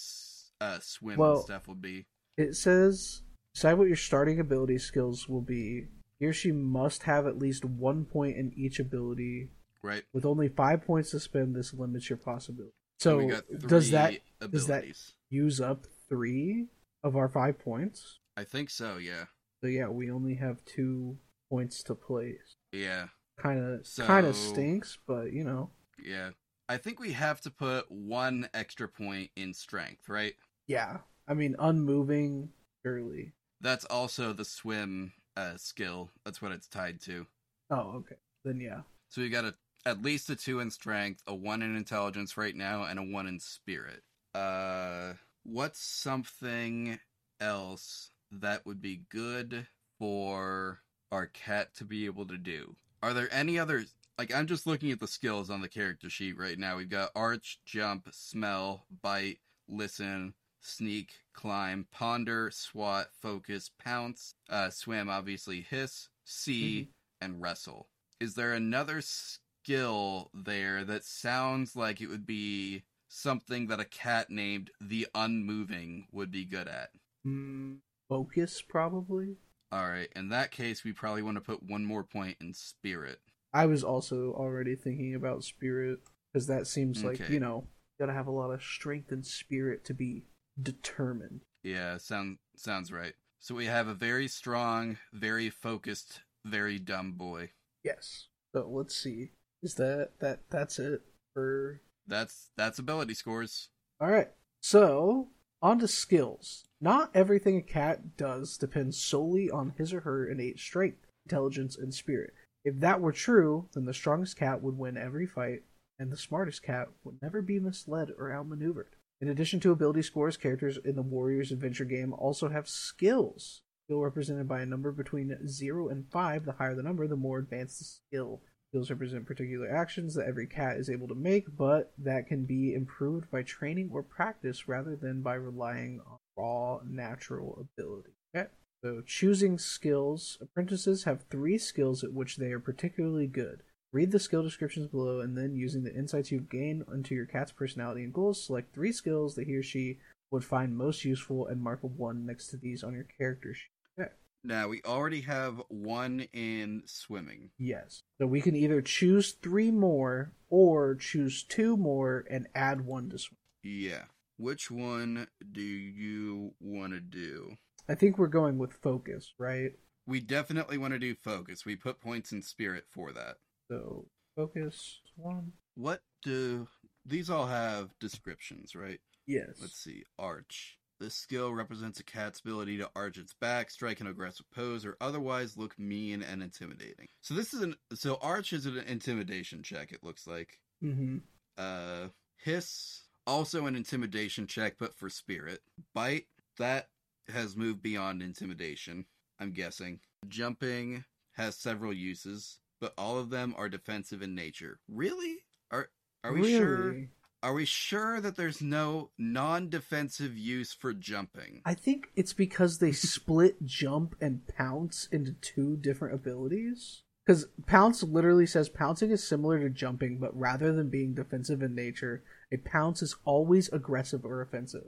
[0.61, 2.05] uh, swim Well- and stuff would be.
[2.37, 3.21] It says
[3.53, 5.87] decide what your starting ability skills will be.
[6.19, 9.49] He or she must have at least one point in each ability.
[9.81, 10.03] Right.
[10.13, 12.73] With only five points to spend, this limits your possibility.
[12.99, 14.51] So So we got three does that abilities?
[14.51, 14.85] does that-
[15.29, 16.67] use up three
[17.03, 18.19] of our five points?
[18.35, 18.97] I think so.
[18.97, 19.25] Yeah.
[19.61, 21.17] So yeah, we only have two
[21.49, 22.55] points to place.
[22.71, 23.07] Yeah.
[23.37, 25.71] Kind of So- kind of stinks, but you know,
[26.03, 26.31] Yeah.
[26.69, 30.35] I think we have to put one extra point in strength, right?
[30.67, 30.97] yeah.
[31.27, 32.49] I mean, unmoving
[32.83, 33.33] surely.
[33.61, 36.09] That's also the swim uh, skill.
[36.25, 37.27] That's what it's tied to.
[37.69, 38.15] Oh, okay.
[38.45, 38.81] Then yeah.
[39.09, 39.55] So we got a
[39.85, 43.27] at least a two in strength, a one in intelligence right now, and a one
[43.27, 44.01] in spirit.
[44.33, 46.99] Uh, what's something
[47.39, 50.79] else that would be good for
[51.11, 52.75] our cat to be able to do?
[53.01, 53.85] Are there any other
[54.19, 56.75] like I'm just looking at the skills on the character sheet right now.
[56.75, 59.37] We've got arch, jump, smell, bite,
[59.69, 66.89] listen, sneak, climb, ponder, swat, focus, pounce, uh, swim, obviously, hiss, see,
[67.21, 67.87] and wrestle.
[68.19, 74.29] Is there another skill there that sounds like it would be something that a cat
[74.29, 76.89] named the Unmoving would be good at?
[77.25, 77.77] Mm,
[78.09, 79.37] focus probably.
[79.71, 83.21] All right, in that case, we probably want to put one more point in spirit.
[83.53, 85.99] I was also already thinking about spirit
[86.31, 87.33] because that seems like Okay.
[87.33, 87.67] you know
[87.99, 90.23] gotta have a lot of strength and spirit to be
[90.61, 91.41] determined.
[91.63, 93.13] Yeah, sound sounds right.
[93.39, 97.51] So we have a very strong, very focused, very dumb boy.
[97.83, 98.27] Yes.
[98.53, 99.31] So let's see.
[99.61, 101.01] Is that that that's it
[101.33, 101.81] for?
[102.07, 103.69] That's that's ability scores.
[103.99, 104.29] All right.
[104.61, 105.29] So
[105.61, 106.65] on to skills.
[106.81, 111.93] Not everything a cat does depends solely on his or her innate strength, intelligence, and
[111.93, 112.33] spirit.
[112.65, 115.63] If that were true, then the strongest cat would win every fight,
[115.97, 118.95] and the smartest cat would never be misled or outmaneuvered.
[119.21, 123.61] In addition to ability scores, characters in the Warriors Adventure game also have skills.
[123.85, 126.45] Skill represented by a number between 0 and 5.
[126.45, 128.41] The higher the number, the more advanced the skill.
[128.69, 132.73] Skills represent particular actions that every cat is able to make, but that can be
[132.75, 138.11] improved by training or practice rather than by relying on raw natural ability.
[138.35, 138.47] Okay.
[138.83, 140.37] So, choosing skills.
[140.41, 143.61] Apprentices have three skills at which they are particularly good.
[143.91, 147.51] Read the skill descriptions below, and then using the insights you've gained into your cat's
[147.51, 149.97] personality and goals, select three skills that he or she
[150.31, 153.71] would find most useful and mark a 1 next to these on your character sheet.
[153.99, 154.11] Okay.
[154.43, 157.49] Now we already have one in swimming.
[157.57, 158.03] Yes.
[158.19, 163.17] So we can either choose three more or choose two more and add one to
[163.17, 163.37] swim.
[163.63, 164.03] Yeah.
[164.37, 167.57] Which one do you want to do?
[167.89, 169.71] I think we're going with focus, right?
[170.05, 171.65] We definitely want to do focus.
[171.65, 173.37] We put points in spirit for that.
[173.69, 175.53] So focus one.
[175.75, 176.67] What do
[177.05, 178.99] these all have descriptions, right?
[179.25, 179.57] Yes.
[179.59, 180.03] Let's see.
[180.17, 180.77] Arch.
[180.99, 184.97] This skill represents a cat's ability to arch its back, strike an aggressive pose, or
[184.99, 187.07] otherwise look mean and intimidating.
[187.21, 189.91] So this is an so arch is an intimidation check.
[189.91, 190.59] It looks like.
[190.83, 191.17] Mm-hmm.
[191.57, 192.09] Uh,
[192.43, 195.61] hiss also an intimidation check, but for spirit.
[195.93, 196.27] Bite
[196.57, 196.89] that
[197.29, 199.05] has moved beyond intimidation.
[199.39, 199.99] I'm guessing.
[200.27, 204.79] Jumping has several uses, but all of them are defensive in nature.
[204.87, 205.37] Really?
[205.71, 205.89] Are
[206.23, 206.95] are we sure?
[207.41, 211.61] Are we sure that there's no non-defensive use for jumping?
[211.65, 217.03] I think it's because they split jump and pounce into two different abilities.
[217.25, 221.75] Because pounce literally says pouncing is similar to jumping, but rather than being defensive in
[221.75, 224.87] nature, a pounce is always aggressive or offensive.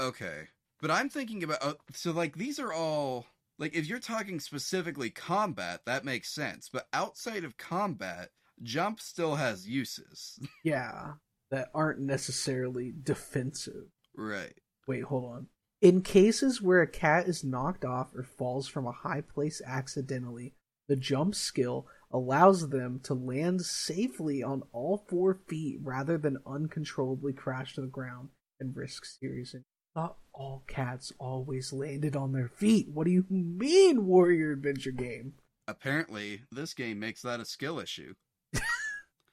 [0.00, 0.48] Okay.
[0.80, 3.26] But I'm thinking about uh, so like these are all
[3.58, 6.68] like if you're talking specifically combat, that makes sense.
[6.72, 8.30] But outside of combat,
[8.62, 10.38] jump still has uses.
[10.64, 11.14] Yeah,
[11.50, 13.90] that aren't necessarily defensive.
[14.16, 14.54] right.
[14.88, 15.46] Wait, hold on.
[15.82, 20.54] In cases where a cat is knocked off or falls from a high place accidentally,
[20.88, 27.32] the jump skill allows them to land safely on all four feet rather than uncontrollably
[27.32, 28.28] crash to the ground
[28.60, 29.64] and risk serious injury.
[29.96, 32.90] Not all cats always landed on their feet.
[32.92, 35.32] What do you mean, Warrior Adventure game?
[35.66, 38.12] Apparently, this game makes that a skill issue.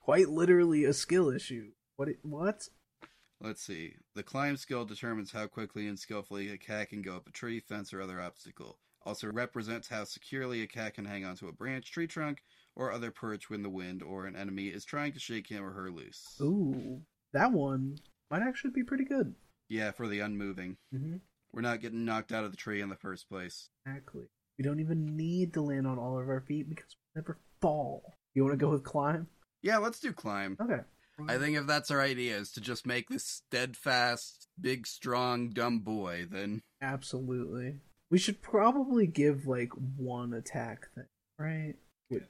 [0.02, 1.72] Quite literally a skill issue.
[1.98, 2.08] What?
[2.08, 2.70] it- What?
[3.42, 3.96] Let's see.
[4.16, 7.60] The climb skill determines how quickly and skillfully a cat can go up a tree,
[7.60, 8.80] fence, or other obstacle.
[9.06, 12.42] Also represents how securely a cat can hang onto a branch, tree trunk,
[12.74, 15.74] or other perch when the wind or an enemy is trying to shake him or
[15.74, 16.38] her loose.
[16.42, 17.02] Ooh,
[17.34, 17.98] that one
[18.32, 19.36] might actually be pretty good.
[19.70, 20.78] Yeah, for the unmoving.
[20.94, 21.18] Mm-hmm.
[21.54, 23.70] We're not getting knocked out of the tree in the first place.
[23.86, 24.24] Exactly.
[24.58, 28.16] We don't even need to land on all of our feet because we never fall.
[28.34, 29.28] You want to go with climb?
[29.62, 30.58] Yeah, let's do climb.
[30.62, 30.82] Okay.
[31.28, 35.80] I think if that's our idea is to just make this steadfast, big, strong, dumb
[35.80, 37.78] boy, then Absolutely.
[38.10, 41.06] We should probably give like one attack thing,
[41.40, 41.76] right?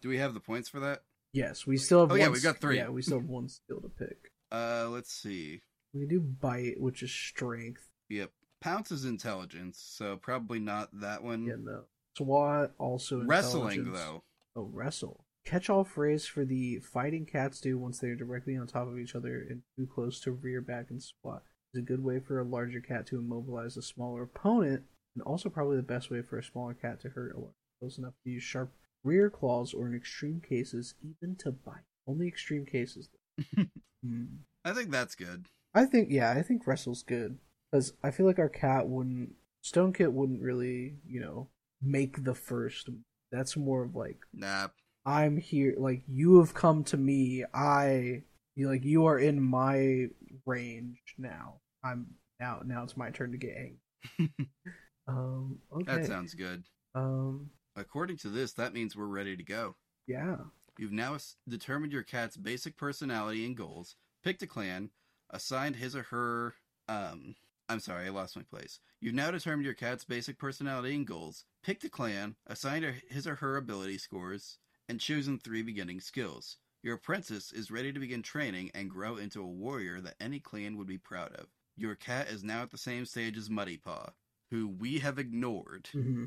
[0.02, 1.02] do we have the points for that?
[1.34, 2.12] Yes, we still have.
[2.12, 2.78] Oh, yeah, one we got three.
[2.78, 4.32] Yeah, we still have one skill to pick.
[4.52, 5.62] Uh, let's see.
[5.94, 7.88] We can do bite, which is strength.
[8.10, 8.32] Yep.
[8.62, 11.46] Pounce is intelligence, so probably not that one.
[11.46, 11.84] Yeah, no.
[12.18, 13.30] SWAT also Mm.
[13.30, 14.24] Wrestling, though.
[14.56, 15.26] Oh, wrestle.
[15.46, 18.98] Catch all phrase for the fighting cats do once they are directly on top of
[18.98, 21.44] each other and too close to rear back and squat.
[21.74, 24.84] Is a good way for a larger cat to immobilize a smaller opponent,
[25.16, 27.98] and also probably the best way for a smaller cat to hurt a large close
[27.98, 28.72] enough to use sharp
[29.04, 31.84] rear claws or in extreme cases even to bite.
[32.08, 33.10] Only extreme cases.
[33.56, 33.64] though.
[34.06, 34.26] Hmm.
[34.66, 35.48] I think that's good.
[35.74, 37.38] I think yeah, I think wrestle's good
[37.72, 41.50] because I feel like our cat wouldn't Stone Kit wouldn't really you know
[41.82, 42.90] make the first.
[43.32, 44.68] That's more of like Nah.
[45.06, 47.44] I'm here, like you have come to me.
[47.54, 48.24] I
[48.56, 50.08] you like you are in my
[50.46, 51.60] range now.
[51.84, 52.08] I'm
[52.40, 54.34] now now it's my turn to get angry.
[55.08, 55.98] um okay.
[55.98, 56.64] That sounds good.
[56.96, 59.76] um According to this, that means we're ready to go.
[60.08, 60.38] yeah.
[60.78, 61.18] You've now
[61.48, 64.90] determined your cat's basic personality and goals, picked a clan,
[65.34, 66.54] assigned his or her.
[66.88, 67.36] Um,
[67.68, 68.80] I'm sorry, I lost my place.
[69.02, 73.36] You've now determined your cat's basic personality and goals, picked a clan, assigned his or
[73.36, 76.58] her ability scores, and chosen three beginning skills.
[76.84, 80.78] Your apprentice is ready to begin training and grow into a warrior that any clan
[80.78, 81.48] would be proud of.
[81.76, 84.10] Your cat is now at the same stage as Muddy Paw,
[84.52, 85.90] who we have ignored.
[85.92, 86.26] hmm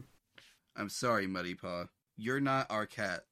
[0.74, 1.86] I'm sorry, Muddy Paw.
[2.16, 3.24] You're not our cat.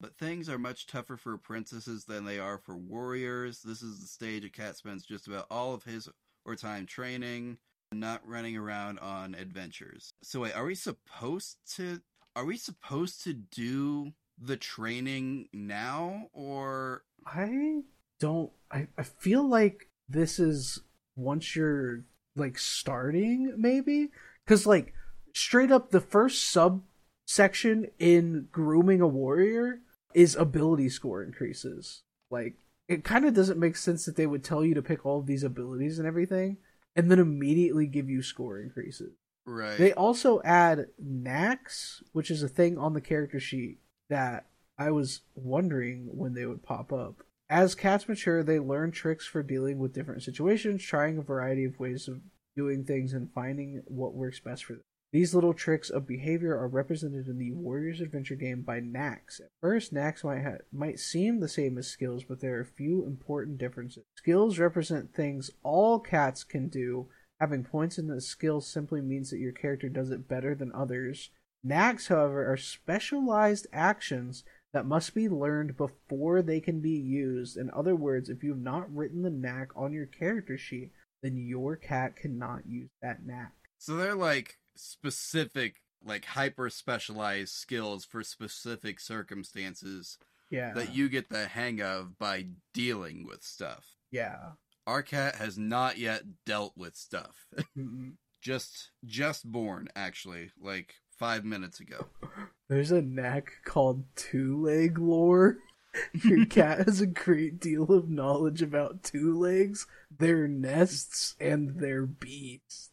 [0.00, 3.62] But things are much tougher for princesses than they are for warriors.
[3.62, 6.08] This is the stage a cat spends just about all of his
[6.44, 7.58] or time training,
[7.92, 10.12] not running around on adventures.
[10.22, 12.00] So wait, are we supposed to
[12.36, 17.82] are we supposed to do the training now or I
[18.20, 18.50] don't.
[18.70, 20.80] I I feel like this is
[21.16, 22.04] once you're
[22.36, 24.10] like starting maybe
[24.44, 24.92] because like
[25.32, 29.80] straight up the first subsection in grooming a warrior
[30.14, 32.02] is ability score increases.
[32.30, 32.54] Like
[32.88, 35.26] it kind of doesn't make sense that they would tell you to pick all of
[35.26, 36.58] these abilities and everything
[36.96, 39.12] and then immediately give you score increases.
[39.46, 39.76] right?
[39.76, 44.46] They also add knacks, which is a thing on the character sheet that
[44.78, 47.22] I was wondering when they would pop up.
[47.50, 51.78] As cats mature, they learn tricks for dealing with different situations, trying a variety of
[51.78, 52.20] ways of
[52.56, 54.82] doing things, and finding what works best for them.
[55.14, 59.40] These little tricks of behavior are represented in the Warriors Adventure game by knacks.
[59.40, 62.66] At first, knacks might ha- might seem the same as skills, but there are a
[62.66, 64.04] few important differences.
[64.16, 67.08] Skills represent things all cats can do,
[67.40, 71.30] Having points in the skill simply means that your character does it better than others.
[71.62, 77.56] Knacks, however, are specialized actions that must be learned before they can be used.
[77.56, 80.92] In other words, if you have not written the knack on your character sheet,
[81.22, 83.52] then your cat cannot use that knack.
[83.78, 90.18] So they're like specific, like hyper specialized skills for specific circumstances
[90.50, 90.72] Yeah.
[90.74, 93.96] that you get the hang of by dealing with stuff.
[94.10, 94.52] yeah.
[94.86, 97.46] Our cat has not yet dealt with stuff.
[98.42, 102.08] Just just born, actually, like five minutes ago.
[102.68, 105.56] There's a knack called two leg lore.
[106.22, 112.04] Your cat has a great deal of knowledge about two legs, their nests, and their
[112.04, 112.90] beaks.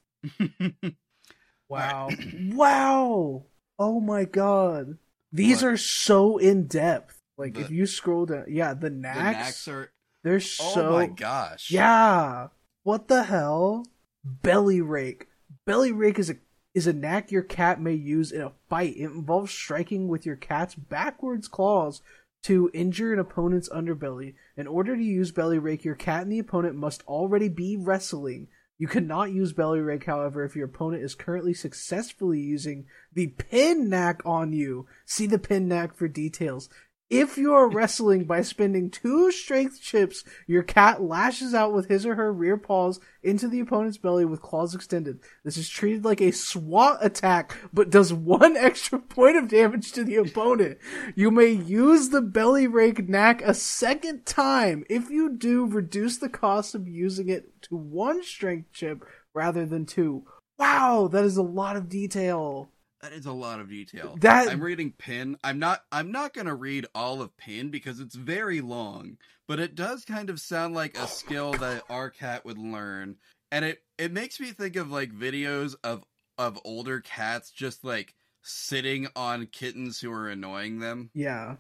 [1.72, 2.10] Wow.
[2.52, 3.46] wow.
[3.80, 4.98] Oh my god.
[5.32, 5.72] These What?
[5.74, 7.18] are so in depth.
[7.38, 9.92] Like if you scroll down, yeah, the the knacks, knacks are.
[10.24, 10.64] they're so.
[10.64, 11.72] Oh so my gosh.
[11.72, 12.48] Yeah.
[12.84, 13.86] What the hell?
[14.24, 15.28] Belly rake.
[15.66, 16.36] Belly rake is a
[16.74, 18.96] is a knack your cat may use in a fight.
[18.96, 22.02] It involves striking with your cat's backwards claws
[22.44, 24.36] to injure an opponent's underbelly.
[24.58, 28.48] In order to use belly rake, your cat and the opponent must already be wrestling.
[28.82, 33.90] You cannot use belly rake, however, if your opponent is currently successfully using the pin
[33.90, 34.88] knack on you.
[35.06, 36.68] See the pin knack for details.
[37.12, 42.06] If you are wrestling by spending two strength chips, your cat lashes out with his
[42.06, 45.20] or her rear paws into the opponent's belly with claws extended.
[45.44, 50.06] This is treated like a SWAT attack, but does one extra point of damage to
[50.06, 50.78] the opponent.
[51.14, 54.86] You may use the belly rake knack a second time.
[54.90, 59.04] If you do, reduce the cost of using it to one strength chip
[59.34, 60.24] rather than two.
[60.58, 62.70] Wow, that is a lot of detail.
[63.02, 64.16] That is a lot of detail.
[64.20, 65.38] That- I'm reading Pin.
[65.44, 69.60] I'm not I'm not going to read all of Pin because it's very long, but
[69.60, 73.18] it does kind of sound like a skill that our cat would learn.
[73.52, 76.04] And it it makes me think of like videos of
[76.38, 81.10] of older cats just like sitting on kittens who are annoying them.
[81.14, 81.56] Yeah.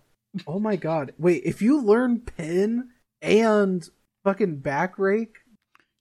[0.48, 1.14] Oh my god.
[1.18, 2.89] Wait, if you learn pin
[3.22, 3.88] and
[4.24, 5.38] fucking back rake,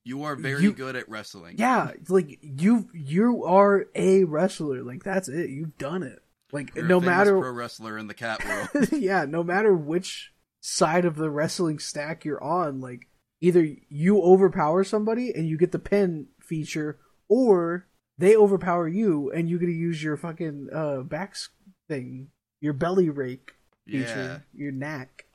[0.04, 1.56] You are very You- good at wrestling.
[1.58, 4.82] yeah, like you you are a wrestler.
[4.82, 5.50] Like that's it.
[5.50, 6.20] You've done it.
[6.52, 8.88] Like You're no matter pro wrestler in the cat world.
[8.92, 10.32] yeah, no matter which
[10.62, 13.08] side of the wrestling stack you're on, like
[13.40, 16.98] either you overpower somebody and you get the pin feature,
[17.28, 17.86] or
[18.18, 21.36] they overpower you and you get to use your fucking uh back
[21.88, 22.28] thing,
[22.60, 23.52] your belly rake
[23.86, 24.00] yeah.
[24.00, 25.26] feature, your knack.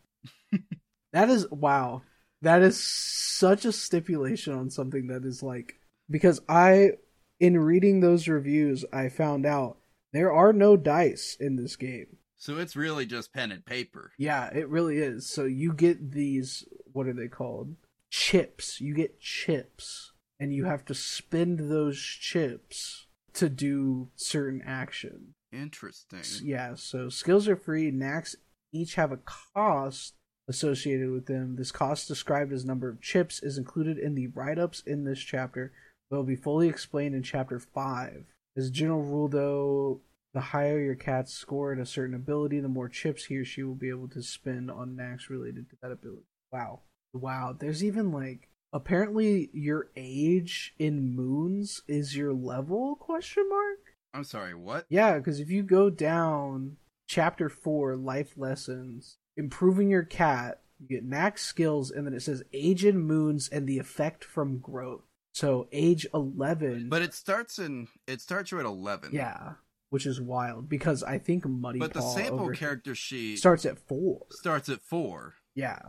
[1.14, 2.02] that is wow.
[2.46, 5.80] That is such a stipulation on something that is like
[6.12, 6.92] because I
[7.40, 9.78] in reading those reviews I found out
[10.14, 12.18] there are no dice in this game.
[12.38, 14.12] So it's really just pen and paper.
[14.20, 15.28] Yeah, it really is.
[15.28, 17.78] So you get these what are they called?
[18.12, 18.80] Chips.
[18.80, 25.34] You get chips and you have to spend those chips to do certain action.
[25.52, 26.22] Interesting.
[26.44, 27.90] Yeah, so skills are free.
[27.90, 28.36] Knacks
[28.72, 30.15] each have a cost
[30.48, 31.56] associated with them.
[31.56, 35.20] This cost, described as number of chips, is included in the write ups in this
[35.20, 35.72] chapter,
[36.10, 38.26] but will be fully explained in chapter 5.
[38.58, 40.02] As a general rule, though,
[40.34, 43.64] the higher your cat's score at a certain ability, the more chips he or she
[43.64, 46.26] will be able to spend on knacks related to that ability.
[46.52, 46.82] Wow.
[47.14, 47.56] Wow.
[47.58, 53.80] There's even like apparently your age in moons is your level question mark
[54.14, 54.86] I'm sorry, what?
[54.90, 56.78] yeah, because if you go down
[57.08, 62.44] chapter four, life lessons, improving your cat, you get max skills, and then it says
[62.54, 65.04] age in moons and the effect from growth.
[65.34, 69.10] So age eleven, But it starts in it starts you at 11.
[69.14, 69.54] yeah,
[69.90, 74.26] which is wild because I think Muddy But the sample character sheet starts at four.
[74.32, 75.34] starts at 4.
[75.54, 75.80] Yeah,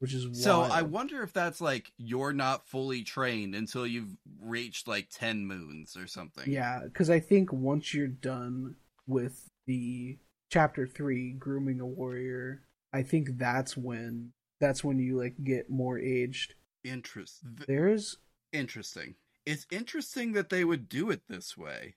[0.00, 0.36] which is wild.
[0.36, 0.60] So.
[0.62, 5.96] I wonder if that's like you're not fully trained until you've reached like 10 moons
[5.96, 6.50] or something.
[6.50, 8.74] Yeah, because I think once you're done
[9.06, 10.18] with the
[10.50, 12.62] chapter three, grooming a warrior,
[12.96, 16.54] I think that's when that's when you like get more aged.
[16.82, 18.16] Interest There's
[18.52, 19.16] interesting.
[19.44, 21.94] It's interesting that they would do it this way.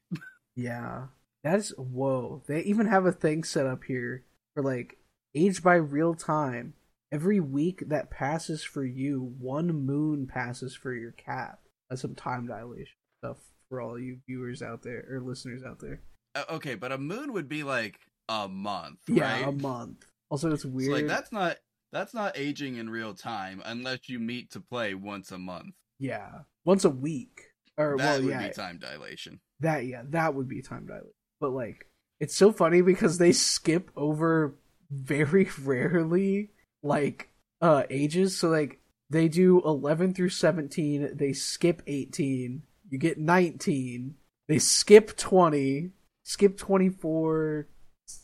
[0.56, 1.08] yeah,
[1.44, 2.44] that's whoa.
[2.48, 4.98] They even have a thing set up here for like
[5.34, 6.74] age by real time.
[7.12, 11.60] Every week that passes for you, one moon passes for your cat.
[11.90, 12.94] That's some time dilation
[13.24, 13.38] stuff
[13.70, 16.02] for all you viewers out there or listeners out there.
[16.36, 19.48] Uh, okay, but a moon would be like a month, Yeah, right?
[19.48, 20.06] a month.
[20.30, 20.92] Also, it's So, weird.
[20.92, 21.58] like that's not
[21.92, 25.74] that's not aging in real time unless you meet to play once a month.
[25.98, 26.30] Yeah,
[26.66, 27.42] once a week,
[27.78, 29.40] or that well, would yeah, be time dilation.
[29.60, 31.12] that yeah, that would be time dilation.
[31.42, 31.88] But like,
[32.20, 34.56] it's so funny because they skip over
[34.92, 36.52] very rarely
[36.84, 37.30] like
[37.62, 38.38] uh ages.
[38.38, 44.16] So like, they do eleven through seventeen, they skip eighteen, you get nineteen,
[44.48, 45.92] they skip twenty,
[46.24, 47.68] skip twenty four,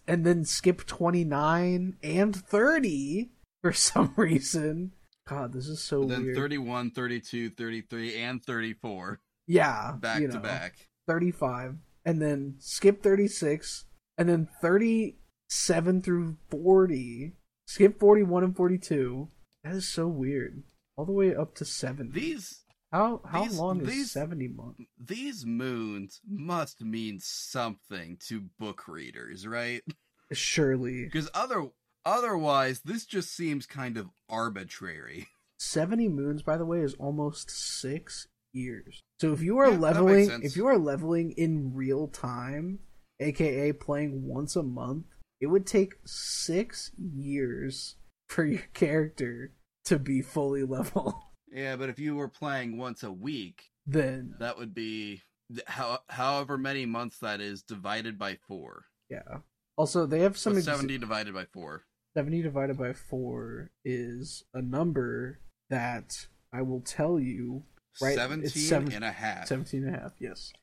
[0.07, 3.31] and then skip twenty nine and thirty
[3.61, 4.91] for some reason.
[5.27, 6.35] God, this is so And then weird.
[6.37, 10.87] 31, 32, 33, and 34 yeah, back you to back.
[11.07, 13.85] 35 and then skip 36
[14.19, 17.33] and then 37 through 40
[17.67, 19.27] skip 41 and 42
[19.63, 20.63] that is so weird
[20.97, 24.81] all the way up to 70 These how how these- long is these- 70 months
[24.97, 29.83] these moons must mean something to book readers, right?
[30.31, 31.69] surely Because other
[32.07, 35.25] Otherwise, this just seems kind of arbitrary.
[35.57, 39.01] 70 moons by the way is almost 6 years.
[39.19, 42.79] So if you are Yeah, leveling if you are leveling in real time,
[43.19, 45.07] aka playing once a month,
[45.41, 47.95] it would take 6 years
[48.29, 49.53] for your character
[49.85, 51.33] to be fully level.
[51.55, 55.21] Yeah, but if you were playing once a week, then that would be
[55.67, 58.85] how, however many months that is divided by four.
[59.09, 59.39] yeah.
[59.77, 61.83] Also, they have some So ex- 70 divided by four.
[62.15, 67.63] 70 divided by 4 is a number that I will tell you
[68.01, 69.47] Right, 17 it's seven- and a half.
[69.47, 70.53] 17 and a half, yes.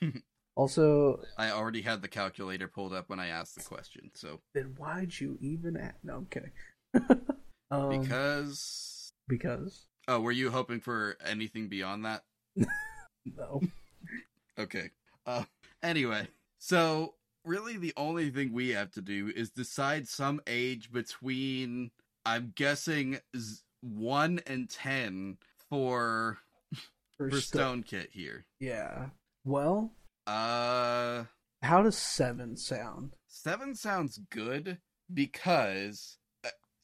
[0.56, 4.10] also, I already had the calculator pulled up when I asked the question.
[4.14, 5.94] So, then why'd you even ask?
[6.02, 6.50] No, I'm kidding.
[7.70, 9.12] um, because.
[9.28, 12.22] because Oh, were you hoping for anything beyond that?
[13.24, 13.62] no.
[14.58, 14.90] Okay.
[15.26, 15.44] Uh,
[15.82, 16.26] anyway,
[16.58, 21.90] so really the only thing we have to do is decide some age between,
[22.26, 25.38] I'm guessing, z- 1 and 10
[25.70, 26.38] for,
[27.16, 28.44] For for sto- Stone Kit here.
[28.60, 29.06] Yeah.
[29.44, 29.92] Well,
[30.26, 31.24] Uh,
[31.62, 33.14] how does 7 sound?
[33.28, 34.78] 7 sounds good
[35.12, 36.18] because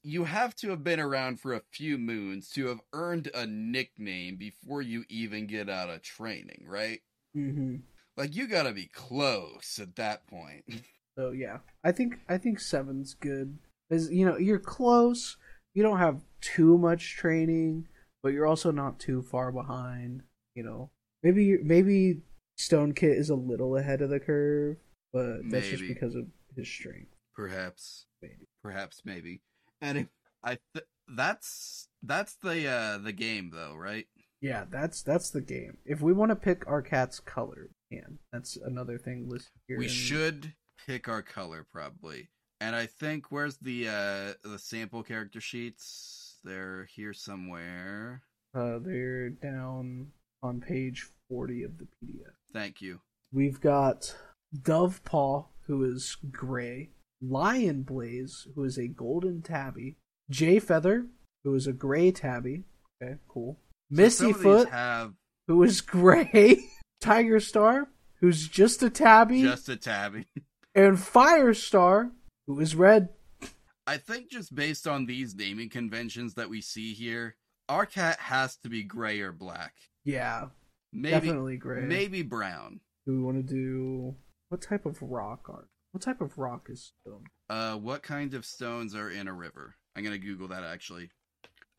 [0.09, 4.37] you have to have been around for a few moons to have earned a nickname
[4.37, 7.01] before you even get out of training, right?
[7.37, 7.77] Mm-hmm.
[8.17, 10.65] Like you gotta be close at that point.
[11.19, 13.59] So yeah, I think I think seven's good.
[13.91, 15.37] Is you know you're close.
[15.75, 17.89] You don't have too much training,
[18.23, 20.23] but you're also not too far behind.
[20.55, 20.91] You know,
[21.25, 22.21] maybe maybe
[22.57, 24.77] Stone Kit is a little ahead of the curve,
[25.13, 27.11] but that's just because of his strength.
[27.35, 28.47] Perhaps, Maybe.
[28.63, 29.41] perhaps, maybe.
[29.81, 30.09] And
[30.43, 34.07] I th- that's that's the uh the game though, right?
[34.41, 35.79] Yeah, that's that's the game.
[35.85, 39.79] If we want to pick our cat's color, we can that's another thing listed here.
[39.79, 40.55] We in- should
[40.87, 42.29] pick our color probably.
[42.61, 46.39] And I think where's the uh the sample character sheets?
[46.45, 48.23] They're here somewhere.
[48.55, 50.09] Uh, they're down
[50.43, 52.33] on page forty of the PDF.
[52.53, 53.01] Thank you.
[53.33, 54.15] We've got
[54.63, 59.97] Dove Paw, who is gray, Lion Blaze, who is a golden tabby,
[60.31, 61.07] Jay Feather,
[61.45, 62.65] who is a gray tabby.
[63.03, 63.59] Okay, cool.
[63.91, 65.13] So Misty some of these Foot, have
[65.47, 66.59] who is gray,
[67.01, 67.89] Tiger Star,
[68.21, 70.27] who's just a tabby, just a tabby.
[70.75, 72.11] and Firestar,
[72.47, 73.09] who is red.
[73.87, 77.37] I think just based on these naming conventions that we see here,
[77.71, 79.73] our cat has to be gray or black.
[80.05, 80.49] Yeah,
[80.93, 81.83] Maybe definitely gray.
[81.83, 82.81] maybe brown.
[83.07, 84.15] Do we want to do
[84.51, 85.69] what type of rock art?
[85.93, 87.25] What type of rock is stone?
[87.49, 89.77] Uh, what kind of stones are in a river?
[89.97, 91.11] I'm gonna Google that actually.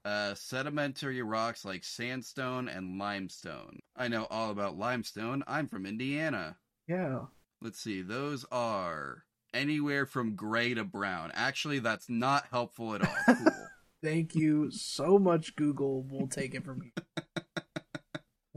[0.05, 3.79] Uh, sedimentary rocks like sandstone and limestone.
[3.95, 5.43] I know all about limestone.
[5.45, 6.57] I'm from Indiana.
[6.87, 7.25] Yeah,
[7.61, 8.01] Let's see.
[8.01, 11.31] Those are anywhere from gray to brown.
[11.33, 13.15] Actually, that's not helpful at all.
[13.35, 13.53] Cool.
[14.01, 16.03] Thank you so much, Google.
[16.09, 16.91] We'll take it from you.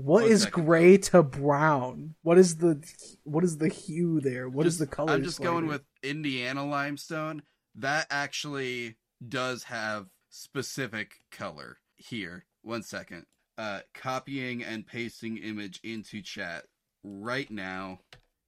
[0.03, 0.64] What One is second.
[0.64, 2.14] gray to brown?
[2.22, 2.82] What is the
[3.24, 4.48] what is the hue there?
[4.48, 5.12] What is Just- the color?
[5.12, 7.42] I'm just going with Indiana limestone.
[7.76, 8.96] That actually
[9.26, 12.46] does have specific color here.
[12.62, 13.26] One second.
[13.59, 16.64] Uh, copying and pasting image into chat
[17.05, 18.00] right now.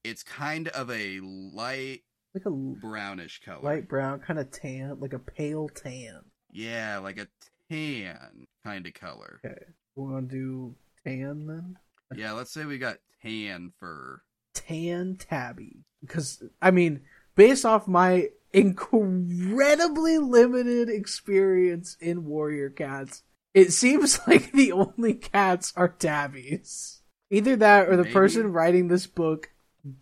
[0.03, 2.01] It's kind of a light
[2.35, 3.61] like a brownish color.
[3.63, 6.21] light brown, kind of tan, like a pale tan.
[6.51, 7.29] Yeah, like a
[7.71, 9.41] tan kind of color.
[9.45, 9.63] Okay.
[9.95, 10.75] We're gonna do
[11.05, 11.77] tan then.
[12.15, 14.23] Yeah, let's say we got tan fur.
[14.55, 17.01] Tan tabby, because I mean,
[17.35, 25.73] based off my incredibly limited experience in warrior cats, it seems like the only cats
[25.77, 27.03] are tabbies.
[27.31, 28.13] Either that or the Maybe.
[28.13, 29.51] person writing this book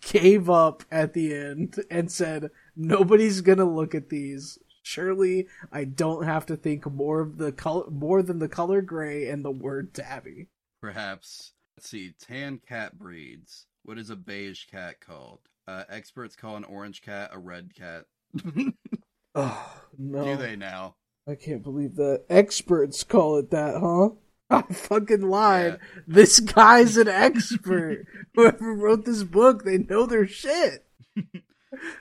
[0.00, 4.58] gave up at the end and said, nobody's gonna look at these.
[4.82, 9.28] Surely I don't have to think more of the color, more than the color gray
[9.28, 10.48] and the word tabby.
[10.82, 11.54] Perhaps.
[11.78, 12.12] Let's see.
[12.20, 13.66] Tan cat breeds.
[13.84, 15.40] What is a beige cat called?
[15.66, 18.04] Uh, experts call an orange cat a red cat.
[19.34, 20.24] Oh, no.
[20.24, 20.96] Do they now?
[21.26, 24.10] I can't believe the experts call it that, huh?
[24.50, 25.78] I fucking lied.
[26.06, 28.04] This guy's an expert.
[28.34, 30.84] Whoever wrote this book, they know their shit.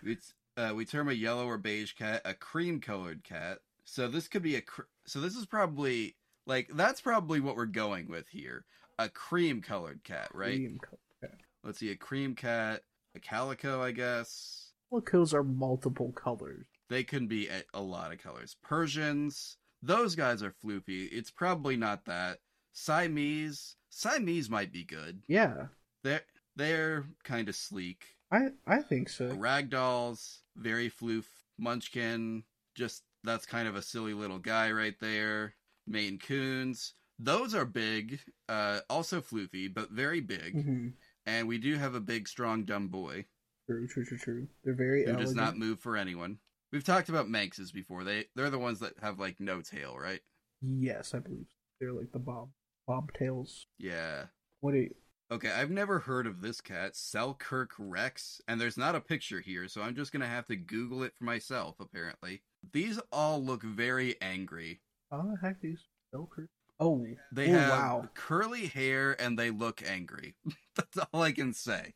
[0.03, 3.59] It's uh, we term a yellow or beige cat a cream colored cat.
[3.85, 6.15] So this could be a cr- so this is probably
[6.45, 8.65] like that's probably what we're going with here.
[8.99, 10.55] A cream colored cat, right?
[10.55, 11.31] Cream color.
[11.63, 12.81] Let's see, a cream cat,
[13.15, 14.71] a calico, I guess.
[14.91, 16.65] Calicos are multiple colors.
[16.89, 18.57] They can be a, a lot of colors.
[18.63, 21.07] Persians, those guys are floopy.
[21.11, 22.39] It's probably not that.
[22.73, 25.21] Siamese, Siamese might be good.
[25.27, 25.67] Yeah,
[26.03, 26.21] They're
[26.55, 28.03] they're kind of sleek.
[28.31, 29.29] I I think so.
[29.29, 31.25] Ragdolls, very floof.
[31.59, 32.43] Munchkin,
[32.75, 35.53] just that's kind of a silly little guy right there.
[35.87, 36.93] Maine Coons.
[37.19, 38.19] Those are big,
[38.49, 40.53] uh, also floofy, but very big.
[40.63, 40.87] hmm
[41.25, 43.25] And we do have a big, strong, dumb boy
[43.67, 44.47] True, true, true, true.
[44.63, 45.27] They're very who elegant.
[45.27, 46.39] does not move for anyone.
[46.71, 48.03] We've talked about Manxes before.
[48.03, 50.19] They they're the ones that have like no tail, right?
[50.61, 51.47] Yes, I believe
[51.79, 52.49] they're like the bob
[52.89, 53.65] bobtails.
[53.77, 54.25] Yeah.
[54.61, 54.95] What do you?
[55.31, 59.69] Okay, I've never heard of this cat, Selkirk Rex, and there's not a picture here,
[59.69, 61.75] so I'm just gonna have to Google it for myself.
[61.79, 62.41] Apparently,
[62.73, 64.81] these all look very angry.
[65.11, 65.79] How the heck these
[66.11, 66.49] Selkirk?
[66.79, 70.35] Oh, They oh, have wow, curly hair and they look angry.
[70.75, 71.93] That's all I can say.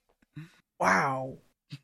[0.79, 1.37] wow.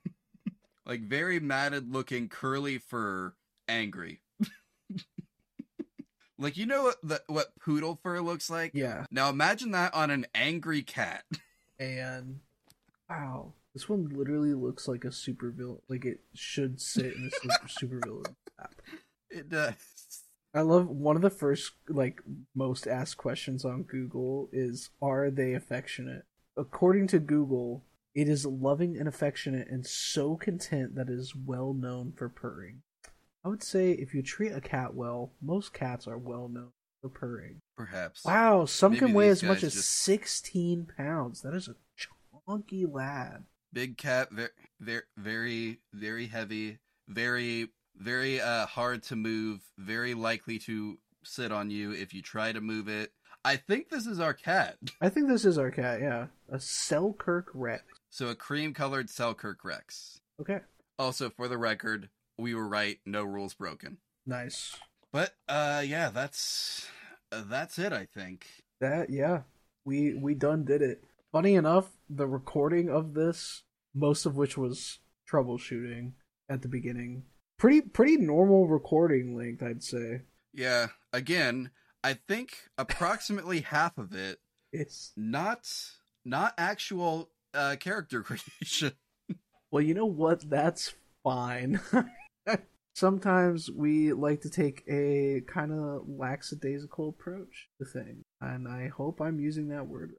[0.85, 3.33] Like very matted looking curly fur,
[3.67, 4.19] angry.
[6.37, 8.71] like you know what the, what poodle fur looks like?
[8.73, 11.23] Yeah, Now imagine that on an angry cat.
[11.79, 12.39] and
[13.09, 15.79] wow, this one literally looks like a super villain.
[15.87, 18.81] Like it should sit in a super, super villain app.
[19.29, 19.75] It does.
[20.53, 22.21] I love one of the first like
[22.53, 26.25] most asked questions on Google is are they affectionate?
[26.57, 27.83] According to Google,
[28.13, 32.81] it is loving and affectionate and so content that it is well known for purring.
[33.45, 36.71] I would say if you treat a cat well, most cats are well known
[37.01, 37.61] for purring.
[37.77, 38.25] Perhaps.
[38.25, 41.41] Wow, some Maybe can weigh as much as just- 16 pounds.
[41.41, 41.75] That is a
[42.45, 43.45] chunky lad.
[43.73, 44.29] Big cat,
[44.79, 51.69] very, very, very heavy, very, very uh, hard to move, very likely to sit on
[51.69, 53.11] you if you try to move it.
[53.43, 54.77] I think this is our cat.
[55.01, 56.27] I think this is our cat, yeah.
[56.51, 57.83] A Selkirk Rex.
[58.09, 60.19] So a cream-colored Selkirk Rex.
[60.39, 60.59] Okay,
[60.99, 62.97] Also, for the record, we were right.
[63.05, 63.97] No rules broken.
[64.25, 64.75] nice.
[65.13, 66.87] But uh, yeah, that's
[67.33, 67.91] uh, that's it.
[67.91, 68.45] I think.
[68.79, 69.41] That yeah,
[69.85, 71.03] we we done did it.
[71.33, 73.63] Funny enough, the recording of this,
[73.93, 76.13] most of which was troubleshooting
[76.49, 77.23] at the beginning,
[77.61, 80.21] pretty pretty normal recording length, I'd say.
[80.51, 80.87] Yeah.
[81.13, 81.69] Again,
[82.03, 84.39] I think approximately half of it
[84.73, 85.71] It's not
[86.25, 88.93] not actual uh, character creation.
[89.69, 90.49] well, you know what?
[90.49, 91.79] That's fine.
[92.95, 99.21] Sometimes we like to take a kind of lackadaisical approach to things, and I hope
[99.21, 100.13] I'm using that word.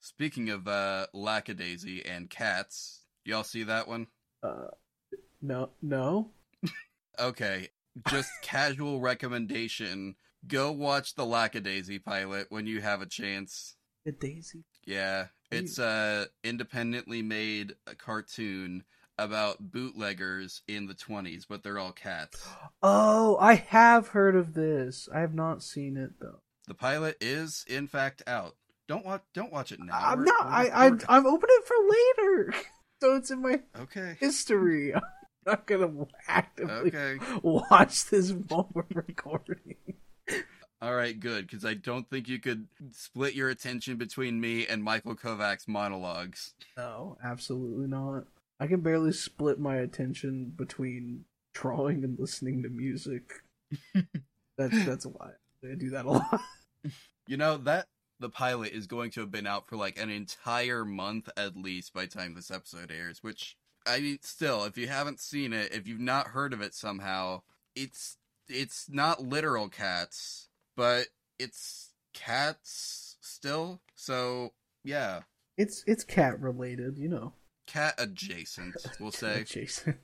[0.00, 4.06] Speaking of uh, lackadaisy and cats, y'all see that one?
[4.42, 4.68] Uh,
[5.40, 6.30] no, no.
[7.18, 7.68] Okay,
[8.08, 10.16] just casual recommendation.
[10.46, 13.76] Go watch the Lackadaisy pilot when you have a chance.
[14.04, 14.64] The daisy.
[14.84, 18.82] Yeah, it's a uh, independently made uh, cartoon
[19.18, 22.44] about bootleggers in the 20s, but they're all cats.
[22.84, 25.08] Oh, I have heard of this.
[25.14, 26.40] I have not seen it though.
[26.66, 28.56] The pilot is in fact out.
[28.88, 29.92] Don't watch don't watch it now.
[29.96, 30.46] I'm We're- not.
[30.46, 31.06] we're I, I recording.
[31.08, 32.54] I'm opening it for later,
[33.00, 34.16] so it's in my Okay.
[34.18, 34.92] history.
[35.46, 37.18] I'm not gonna actively Okay.
[37.42, 39.76] watch this while we're recording.
[40.80, 44.82] All right, good cuz I don't think you could split your attention between me and
[44.82, 46.54] Michael Kovach's monologues.
[46.76, 48.24] No, absolutely not.
[48.58, 51.24] I can barely split my attention between
[51.54, 53.42] drawing and listening to music.
[54.58, 55.32] that's that's why
[55.64, 56.40] I do that a lot.
[57.28, 57.86] You know, that
[58.18, 61.92] the pilot is going to have been out for like an entire month at least
[61.94, 63.56] by the time this episode airs, which
[63.86, 67.42] I mean still, if you haven't seen it, if you've not heard of it somehow,
[67.74, 68.16] it's
[68.48, 71.06] it's not literal cats, but
[71.38, 73.80] it's cats still.
[73.94, 74.52] So,
[74.84, 75.22] yeah,
[75.56, 77.34] It's it's cat related, you know.
[77.66, 79.44] cat adjacent, we'll say.
[79.44, 79.98] Jason.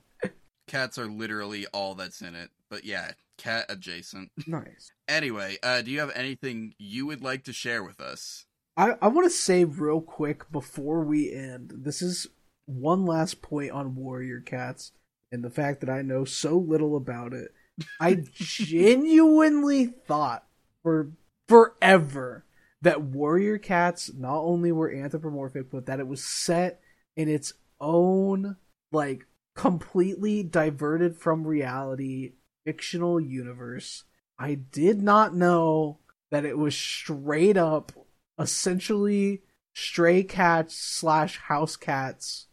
[0.67, 2.49] Cats are literally all that's in it.
[2.69, 4.31] But yeah, cat adjacent.
[4.47, 4.91] nice.
[5.07, 8.45] Anyway, uh do you have anything you would like to share with us?
[8.77, 12.27] I, I want to say real quick before we end this is
[12.69, 14.91] one last point on Warrior Cats
[15.31, 17.51] and the fact that I know so little about it.
[17.99, 20.45] I genuinely thought
[20.83, 21.11] for
[21.47, 22.45] forever
[22.81, 26.79] that Warrior Cats not only were anthropomorphic, but that it was set
[27.15, 28.55] in its own,
[28.91, 32.33] like, completely diverted from reality
[32.65, 34.03] fictional universe.
[34.37, 35.99] I did not know
[36.31, 37.91] that it was straight up
[38.39, 39.41] essentially
[39.73, 42.47] stray cats slash house cats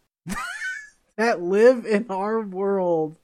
[1.16, 3.18] that live in our world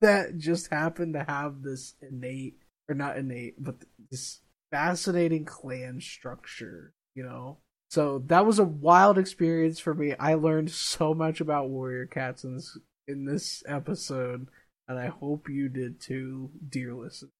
[0.00, 2.56] that just happen to have this innate
[2.88, 3.76] or not innate but
[4.10, 4.40] this
[4.70, 7.58] fascinating clan structure you know?
[7.90, 10.14] So that was a wild experience for me.
[10.18, 12.76] I learned so much about warrior cats in this
[13.06, 14.48] in this episode
[14.88, 17.30] and i hope you did too dear listener.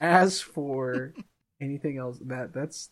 [0.00, 1.14] As for
[1.60, 2.90] anything else that that's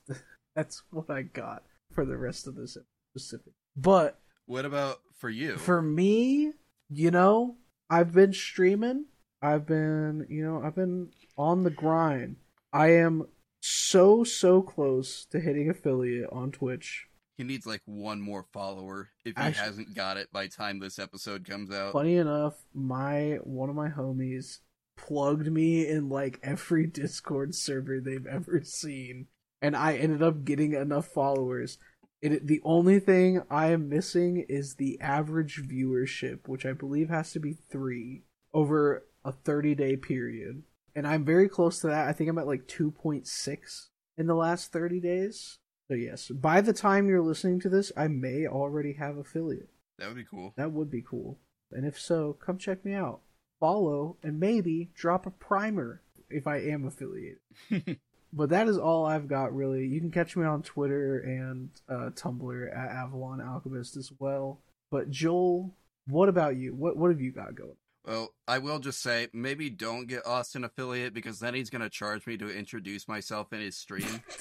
[0.56, 1.62] that's what I got
[1.92, 2.76] for the rest of this
[3.14, 3.52] specific.
[3.76, 5.56] But What about for you?
[5.56, 6.52] for me,
[6.90, 7.56] you know,
[7.88, 9.06] I've been streaming
[9.42, 12.36] I've been, you know, I've been on the grind.
[12.72, 13.26] I am
[13.60, 17.08] so so close to hitting affiliate on Twitch.
[17.36, 20.98] He needs like one more follower if he Actu- hasn't got it by time this
[20.98, 21.92] episode comes out.
[21.92, 24.58] Funny enough, my one of my homies
[24.96, 29.26] plugged me in like every Discord server they've ever seen,
[29.60, 31.78] and I ended up getting enough followers.
[32.22, 37.32] It, the only thing I am missing is the average viewership, which I believe has
[37.32, 38.22] to be three
[38.54, 40.62] over a 30 day period.
[40.94, 42.08] And I'm very close to that.
[42.08, 45.58] I think I'm at like 2.6 in the last 30 days.
[45.88, 49.70] So, yes, by the time you're listening to this, I may already have affiliate.
[49.98, 50.54] That would be cool.
[50.56, 51.38] That would be cool.
[51.72, 53.20] And if so, come check me out.
[53.58, 57.38] Follow and maybe drop a primer if I am affiliated.
[58.32, 59.86] but that is all I've got really.
[59.86, 64.60] You can catch me on Twitter and uh, Tumblr at Avalon Alchemist as well.
[64.90, 65.74] But Joel,
[66.06, 66.74] what about you?
[66.74, 67.76] What what have you got going?
[68.04, 72.26] Well, I will just say maybe don't get Austin affiliate because then he's gonna charge
[72.26, 74.22] me to introduce myself in his stream.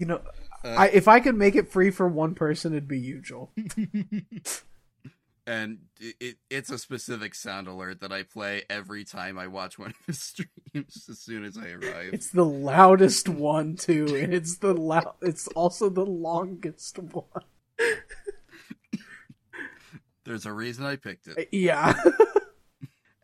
[0.00, 0.20] You know,
[0.64, 3.50] Uh, I if I could make it free for one person, it'd be you, Joel.
[5.48, 9.78] and it, it, it's a specific sound alert that I play every time I watch
[9.78, 12.12] one of his streams as soon as I arrive.
[12.12, 15.14] It's the loudest one too, and it's the loud.
[15.22, 17.24] It's also the longest one.
[20.24, 21.48] There's a reason I picked it.
[21.50, 21.94] Yeah.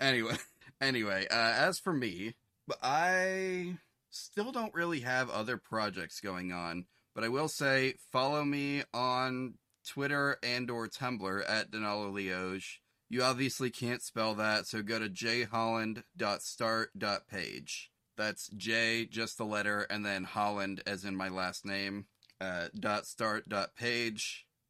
[0.01, 0.35] Anyway,
[0.81, 2.35] anyway, uh, as for me,
[2.83, 3.77] I
[4.11, 9.55] still don't really have other projects going on, but I will say follow me on
[9.85, 12.81] Twitter and or Tumblr at Denalo Lioge.
[13.09, 17.91] You obviously can't spell that, so go to jholland.start.page.
[18.17, 22.07] That's J, just the letter, and then Holland, as in my last name,
[22.41, 23.07] uh, dot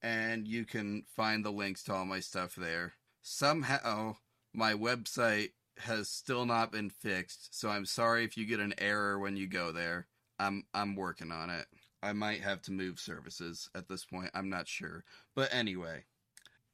[0.02, 2.94] and you can find the links to all my stuff there.
[3.22, 4.16] Somehow,
[4.52, 9.18] my website has still not been fixed, so I'm sorry if you get an error
[9.18, 10.06] when you go there.
[10.38, 11.66] I'm I'm working on it.
[12.04, 14.30] I might have to move services at this point.
[14.34, 15.04] I'm not sure.
[15.34, 16.04] But anyway,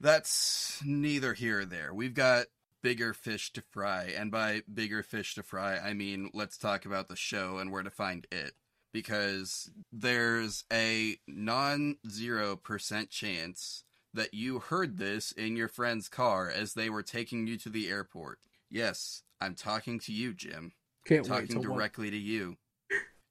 [0.00, 1.94] that's neither here or there.
[1.94, 2.46] We've got
[2.82, 7.08] bigger fish to fry, and by bigger fish to fry, I mean let's talk about
[7.08, 8.52] the show and where to find it.
[8.92, 16.50] Because there's a non zero percent chance that you heard this in your friend's car
[16.50, 18.40] as they were taking you to the airport.
[18.68, 20.72] Yes, I'm talking to you, Jim.
[21.06, 22.56] Can't wait talking one- directly to you.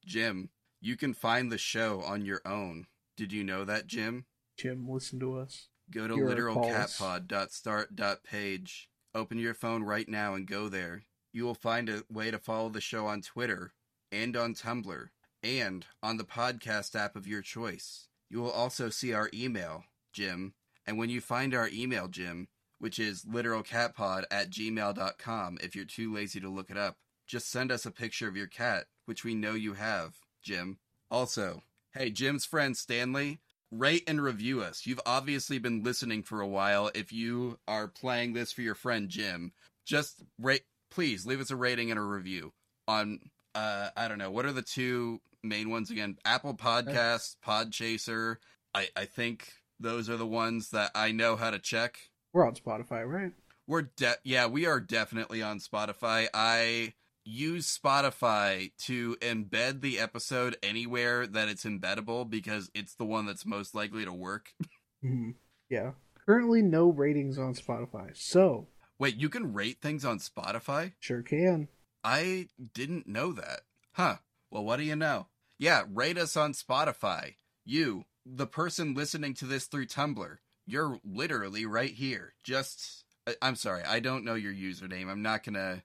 [0.05, 0.49] Jim,
[0.81, 2.87] you can find the show on your own.
[3.17, 4.25] Did you know that, Jim?
[4.57, 5.67] Jim, listen to us.
[5.91, 8.89] Go to literalcatpod.start.page.
[9.15, 11.03] Open your phone right now and go there.
[11.33, 13.73] You will find a way to follow the show on Twitter
[14.11, 15.09] and on Tumblr
[15.43, 18.07] and on the podcast app of your choice.
[18.29, 20.53] You will also see our email, Jim.
[20.85, 22.47] And when you find our email, Jim,
[22.79, 27.71] which is literalcatpod at gmail.com if you're too lazy to look it up, just send
[27.71, 30.77] us a picture of your cat, which we know you have, Jim.
[31.11, 31.63] Also,
[31.93, 33.39] hey, Jim's friend Stanley,
[33.71, 34.85] rate and review us.
[34.85, 36.91] You've obviously been listening for a while.
[36.93, 39.51] If you are playing this for your friend Jim,
[39.85, 42.53] just rate please leave us a rating and a review
[42.87, 43.19] on
[43.55, 46.17] uh I don't know, what are the two main ones again?
[46.25, 48.37] Apple Podcasts, Podchaser.
[48.73, 51.99] I I think those are the ones that I know how to check.
[52.33, 53.31] We're on Spotify, right?
[53.67, 56.27] We're de- yeah, we are definitely on Spotify.
[56.33, 63.25] I use Spotify to embed the episode anywhere that it's embeddable because it's the one
[63.25, 64.53] that's most likely to work.
[65.01, 65.31] hmm
[65.69, 65.91] Yeah.
[66.25, 68.67] Currently, no ratings on Spotify, so
[68.99, 70.93] Wait, you can rate things on Spotify?
[70.99, 71.69] sure can.
[72.03, 73.61] I didn't know that.
[73.93, 74.17] Huh.
[74.51, 75.27] Well, what do you know?
[75.57, 77.35] Yeah, rate us on Spotify.
[77.65, 82.33] You, the person listening to this through Tumblr, you're literally right here.
[82.43, 83.05] Just
[83.41, 85.09] I'm sorry, I don't know your username.
[85.09, 85.81] I'm not going to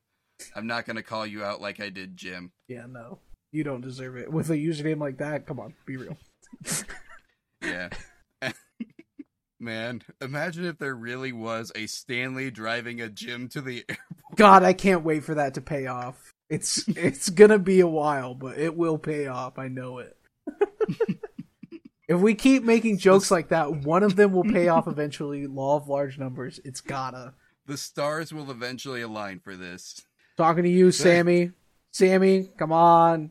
[0.54, 2.52] I'm not going to call you out like I did Jim.
[2.68, 3.18] Yeah, no,
[3.52, 5.46] you don't deserve it with a username like that.
[5.46, 6.16] Come on, be real.
[7.64, 7.88] Yeah.
[9.60, 14.36] Man, imagine if there really was a Stanley driving a Jim to the airport.
[14.36, 16.32] God, I can't wait for that to pay off.
[16.50, 19.58] It's it's gonna be a while, but it will pay off.
[19.58, 20.16] I know it.
[22.06, 25.46] if we keep making jokes like that, one of them will pay off eventually.
[25.46, 26.60] Law of large numbers.
[26.64, 27.32] It's gotta.
[27.66, 30.02] The stars will eventually align for this.
[30.36, 31.52] Talking to you, Sammy.
[31.92, 33.30] Sammy, come on.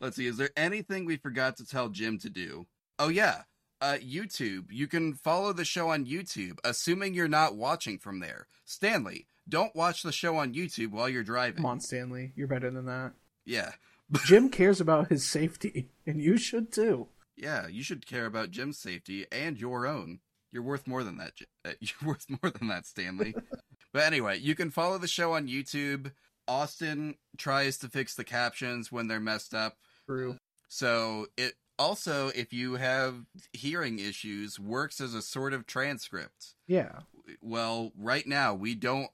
[0.00, 2.66] Let's see, is there anything we forgot to tell Jim to do?
[2.98, 3.42] Oh yeah,
[3.80, 4.66] uh YouTube.
[4.70, 8.46] You can follow the show on YouTube, assuming you're not watching from there.
[8.66, 11.56] Stanley, don't watch the show on YouTube while you're driving.
[11.56, 12.32] Come on, Stanley.
[12.36, 13.12] You're better than that.
[13.46, 13.72] Yeah.
[14.26, 17.08] Jim cares about his safety, and you should too.
[17.36, 20.20] Yeah, you should care about Jim's safety and your own.
[20.52, 21.32] You're worth more than that.
[21.64, 23.34] Uh, You're worth more than that, Stanley.
[23.92, 26.12] But anyway, you can follow the show on YouTube.
[26.48, 29.76] Austin tries to fix the captions when they're messed up.
[30.06, 30.38] True.
[30.68, 36.54] So it also, if you have hearing issues, works as a sort of transcript.
[36.66, 37.00] Yeah.
[37.40, 39.10] Well, right now we don't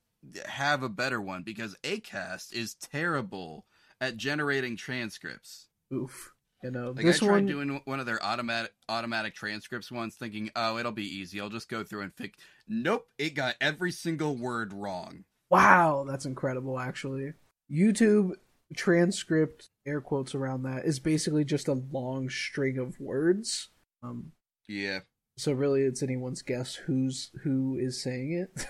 [0.47, 3.67] have a better one because Acast is terrible
[4.01, 5.69] at generating transcripts.
[5.93, 6.33] Oof.
[6.63, 7.47] You know, Like I tried one.
[7.47, 11.41] doing one of their automatic automatic transcripts once, thinking, "Oh, it'll be easy.
[11.41, 15.25] I'll just go through and fix." Nope, it got every single word wrong.
[15.53, 16.79] Wow, that's incredible.
[16.79, 17.35] Actually,
[17.71, 18.33] YouTube
[18.75, 23.69] transcript air quotes around that is basically just a long string of words.
[24.03, 24.33] Um,
[24.67, 25.01] Yeah,
[25.37, 28.67] so really, it's anyone's guess who's who is saying it.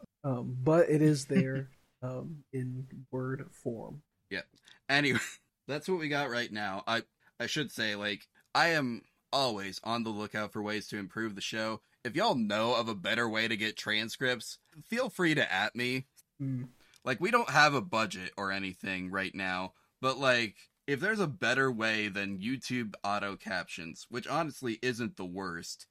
[0.24, 1.70] um, but it is there
[2.02, 4.02] um, in word form.
[4.30, 4.42] Yeah.
[4.90, 5.20] Anyway,
[5.68, 6.84] that's what we got right now.
[6.86, 7.02] I
[7.40, 11.40] I should say like I am always on the lookout for ways to improve the
[11.40, 11.80] show.
[12.04, 16.06] If y'all know of a better way to get transcripts, feel free to at me.
[16.42, 16.68] Mm.
[17.04, 20.56] Like we don't have a budget or anything right now, but like
[20.86, 25.86] if there's a better way than YouTube auto captions, which honestly isn't the worst,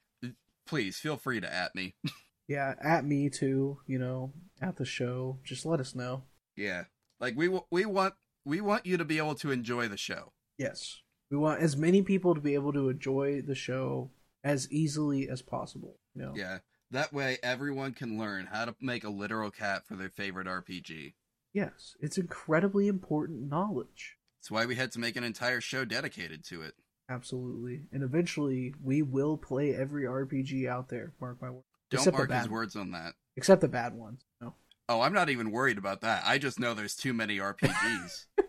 [0.68, 1.96] please feel free to at me.
[2.48, 3.80] Yeah, at me too.
[3.88, 4.32] You know,
[4.62, 5.39] at the show.
[5.43, 6.26] Just let us know.
[6.56, 6.84] yeah.
[7.20, 8.14] Like we w- we want
[8.46, 10.32] we want you to be able to enjoy the show.
[10.60, 14.12] Yes, we want as many people to be able to enjoy the show
[14.43, 15.98] as easily as possible.
[16.14, 16.34] You know.
[16.36, 16.60] Yeah.
[16.92, 21.14] That way everyone can learn how to make a literal cat for their favorite RPG.
[21.54, 24.18] Yes, it's incredibly important knowledge.
[24.40, 26.74] That's why we had to make an entire show dedicated to it.
[27.10, 27.82] Absolutely.
[27.92, 31.64] And eventually we will play every RPG out there, mark my word.
[31.92, 33.14] Don't Except mark his words on that.
[33.38, 34.26] Except the bad ones.
[34.42, 34.56] No.
[34.90, 36.24] Oh, I'm not even worried about that.
[36.26, 38.26] I just know there's too many RPGs.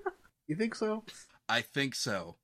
[0.48, 1.02] You think so?
[1.48, 2.36] I think so.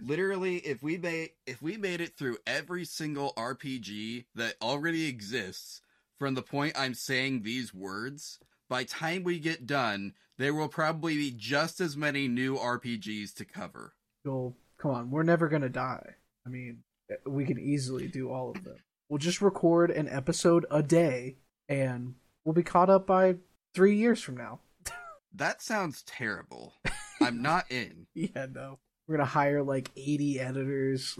[0.00, 5.80] Literally, if we made if we made it through every single RPG that already exists
[6.18, 8.38] from the point I'm saying these words,
[8.68, 13.44] by time we get done, there will probably be just as many new RPGs to
[13.44, 13.94] cover.
[14.24, 16.14] Joel, come on, we're never gonna die.
[16.46, 16.82] I mean,
[17.26, 18.76] we can easily do all of them.
[19.08, 21.36] We'll just record an episode a day,
[21.68, 22.14] and
[22.44, 23.36] we'll be caught up by
[23.74, 24.60] three years from now.
[25.34, 26.74] That sounds terrible.
[27.20, 28.06] I'm not in.
[28.14, 28.78] Yeah, no.
[29.06, 31.16] We're gonna hire like eighty editors.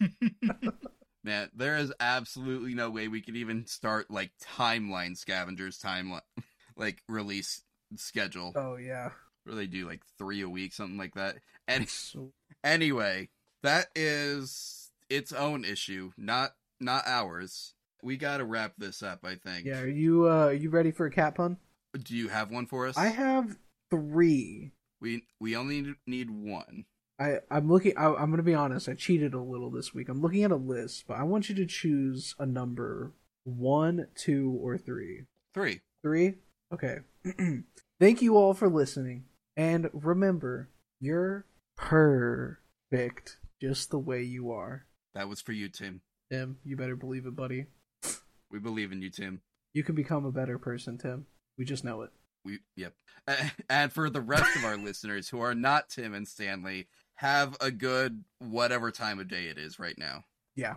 [1.24, 6.20] Man, there is absolutely no way we could even start like timeline scavengers timeline
[6.76, 7.62] like release
[7.96, 9.10] schedule oh yeah.
[9.44, 11.36] where they do like three a week, something like that.
[11.66, 13.28] And So anyway,
[13.64, 17.74] that is its own issue, not not ours.
[18.02, 19.66] We got to wrap this up, I think.
[19.66, 21.56] yeah, are you uh are you ready for a cat pun?
[22.00, 22.96] Do you have one for us?
[22.96, 23.56] I have
[23.90, 24.72] three.
[25.00, 26.84] We we only need one.
[27.18, 27.96] I I'm looking.
[27.96, 28.88] I, I'm gonna be honest.
[28.88, 30.08] I cheated a little this week.
[30.08, 33.12] I'm looking at a list, but I want you to choose a number:
[33.44, 35.22] one, two, or three.
[35.54, 35.80] Three.
[36.02, 36.34] Three.
[36.72, 36.98] Okay.
[38.00, 39.24] Thank you all for listening,
[39.56, 40.68] and remember,
[41.00, 41.46] you're
[41.76, 44.86] perfect just the way you are.
[45.14, 46.02] That was for you, Tim.
[46.30, 47.66] Tim, you better believe it, buddy.
[48.48, 49.40] We believe in you, Tim.
[49.74, 51.26] You can become a better person, Tim.
[51.58, 52.10] We just know it.
[52.44, 52.94] We yep.
[53.68, 56.86] And for the rest of our listeners who are not Tim and Stanley,
[57.16, 60.24] have a good whatever time of day it is right now.
[60.54, 60.74] Yeah.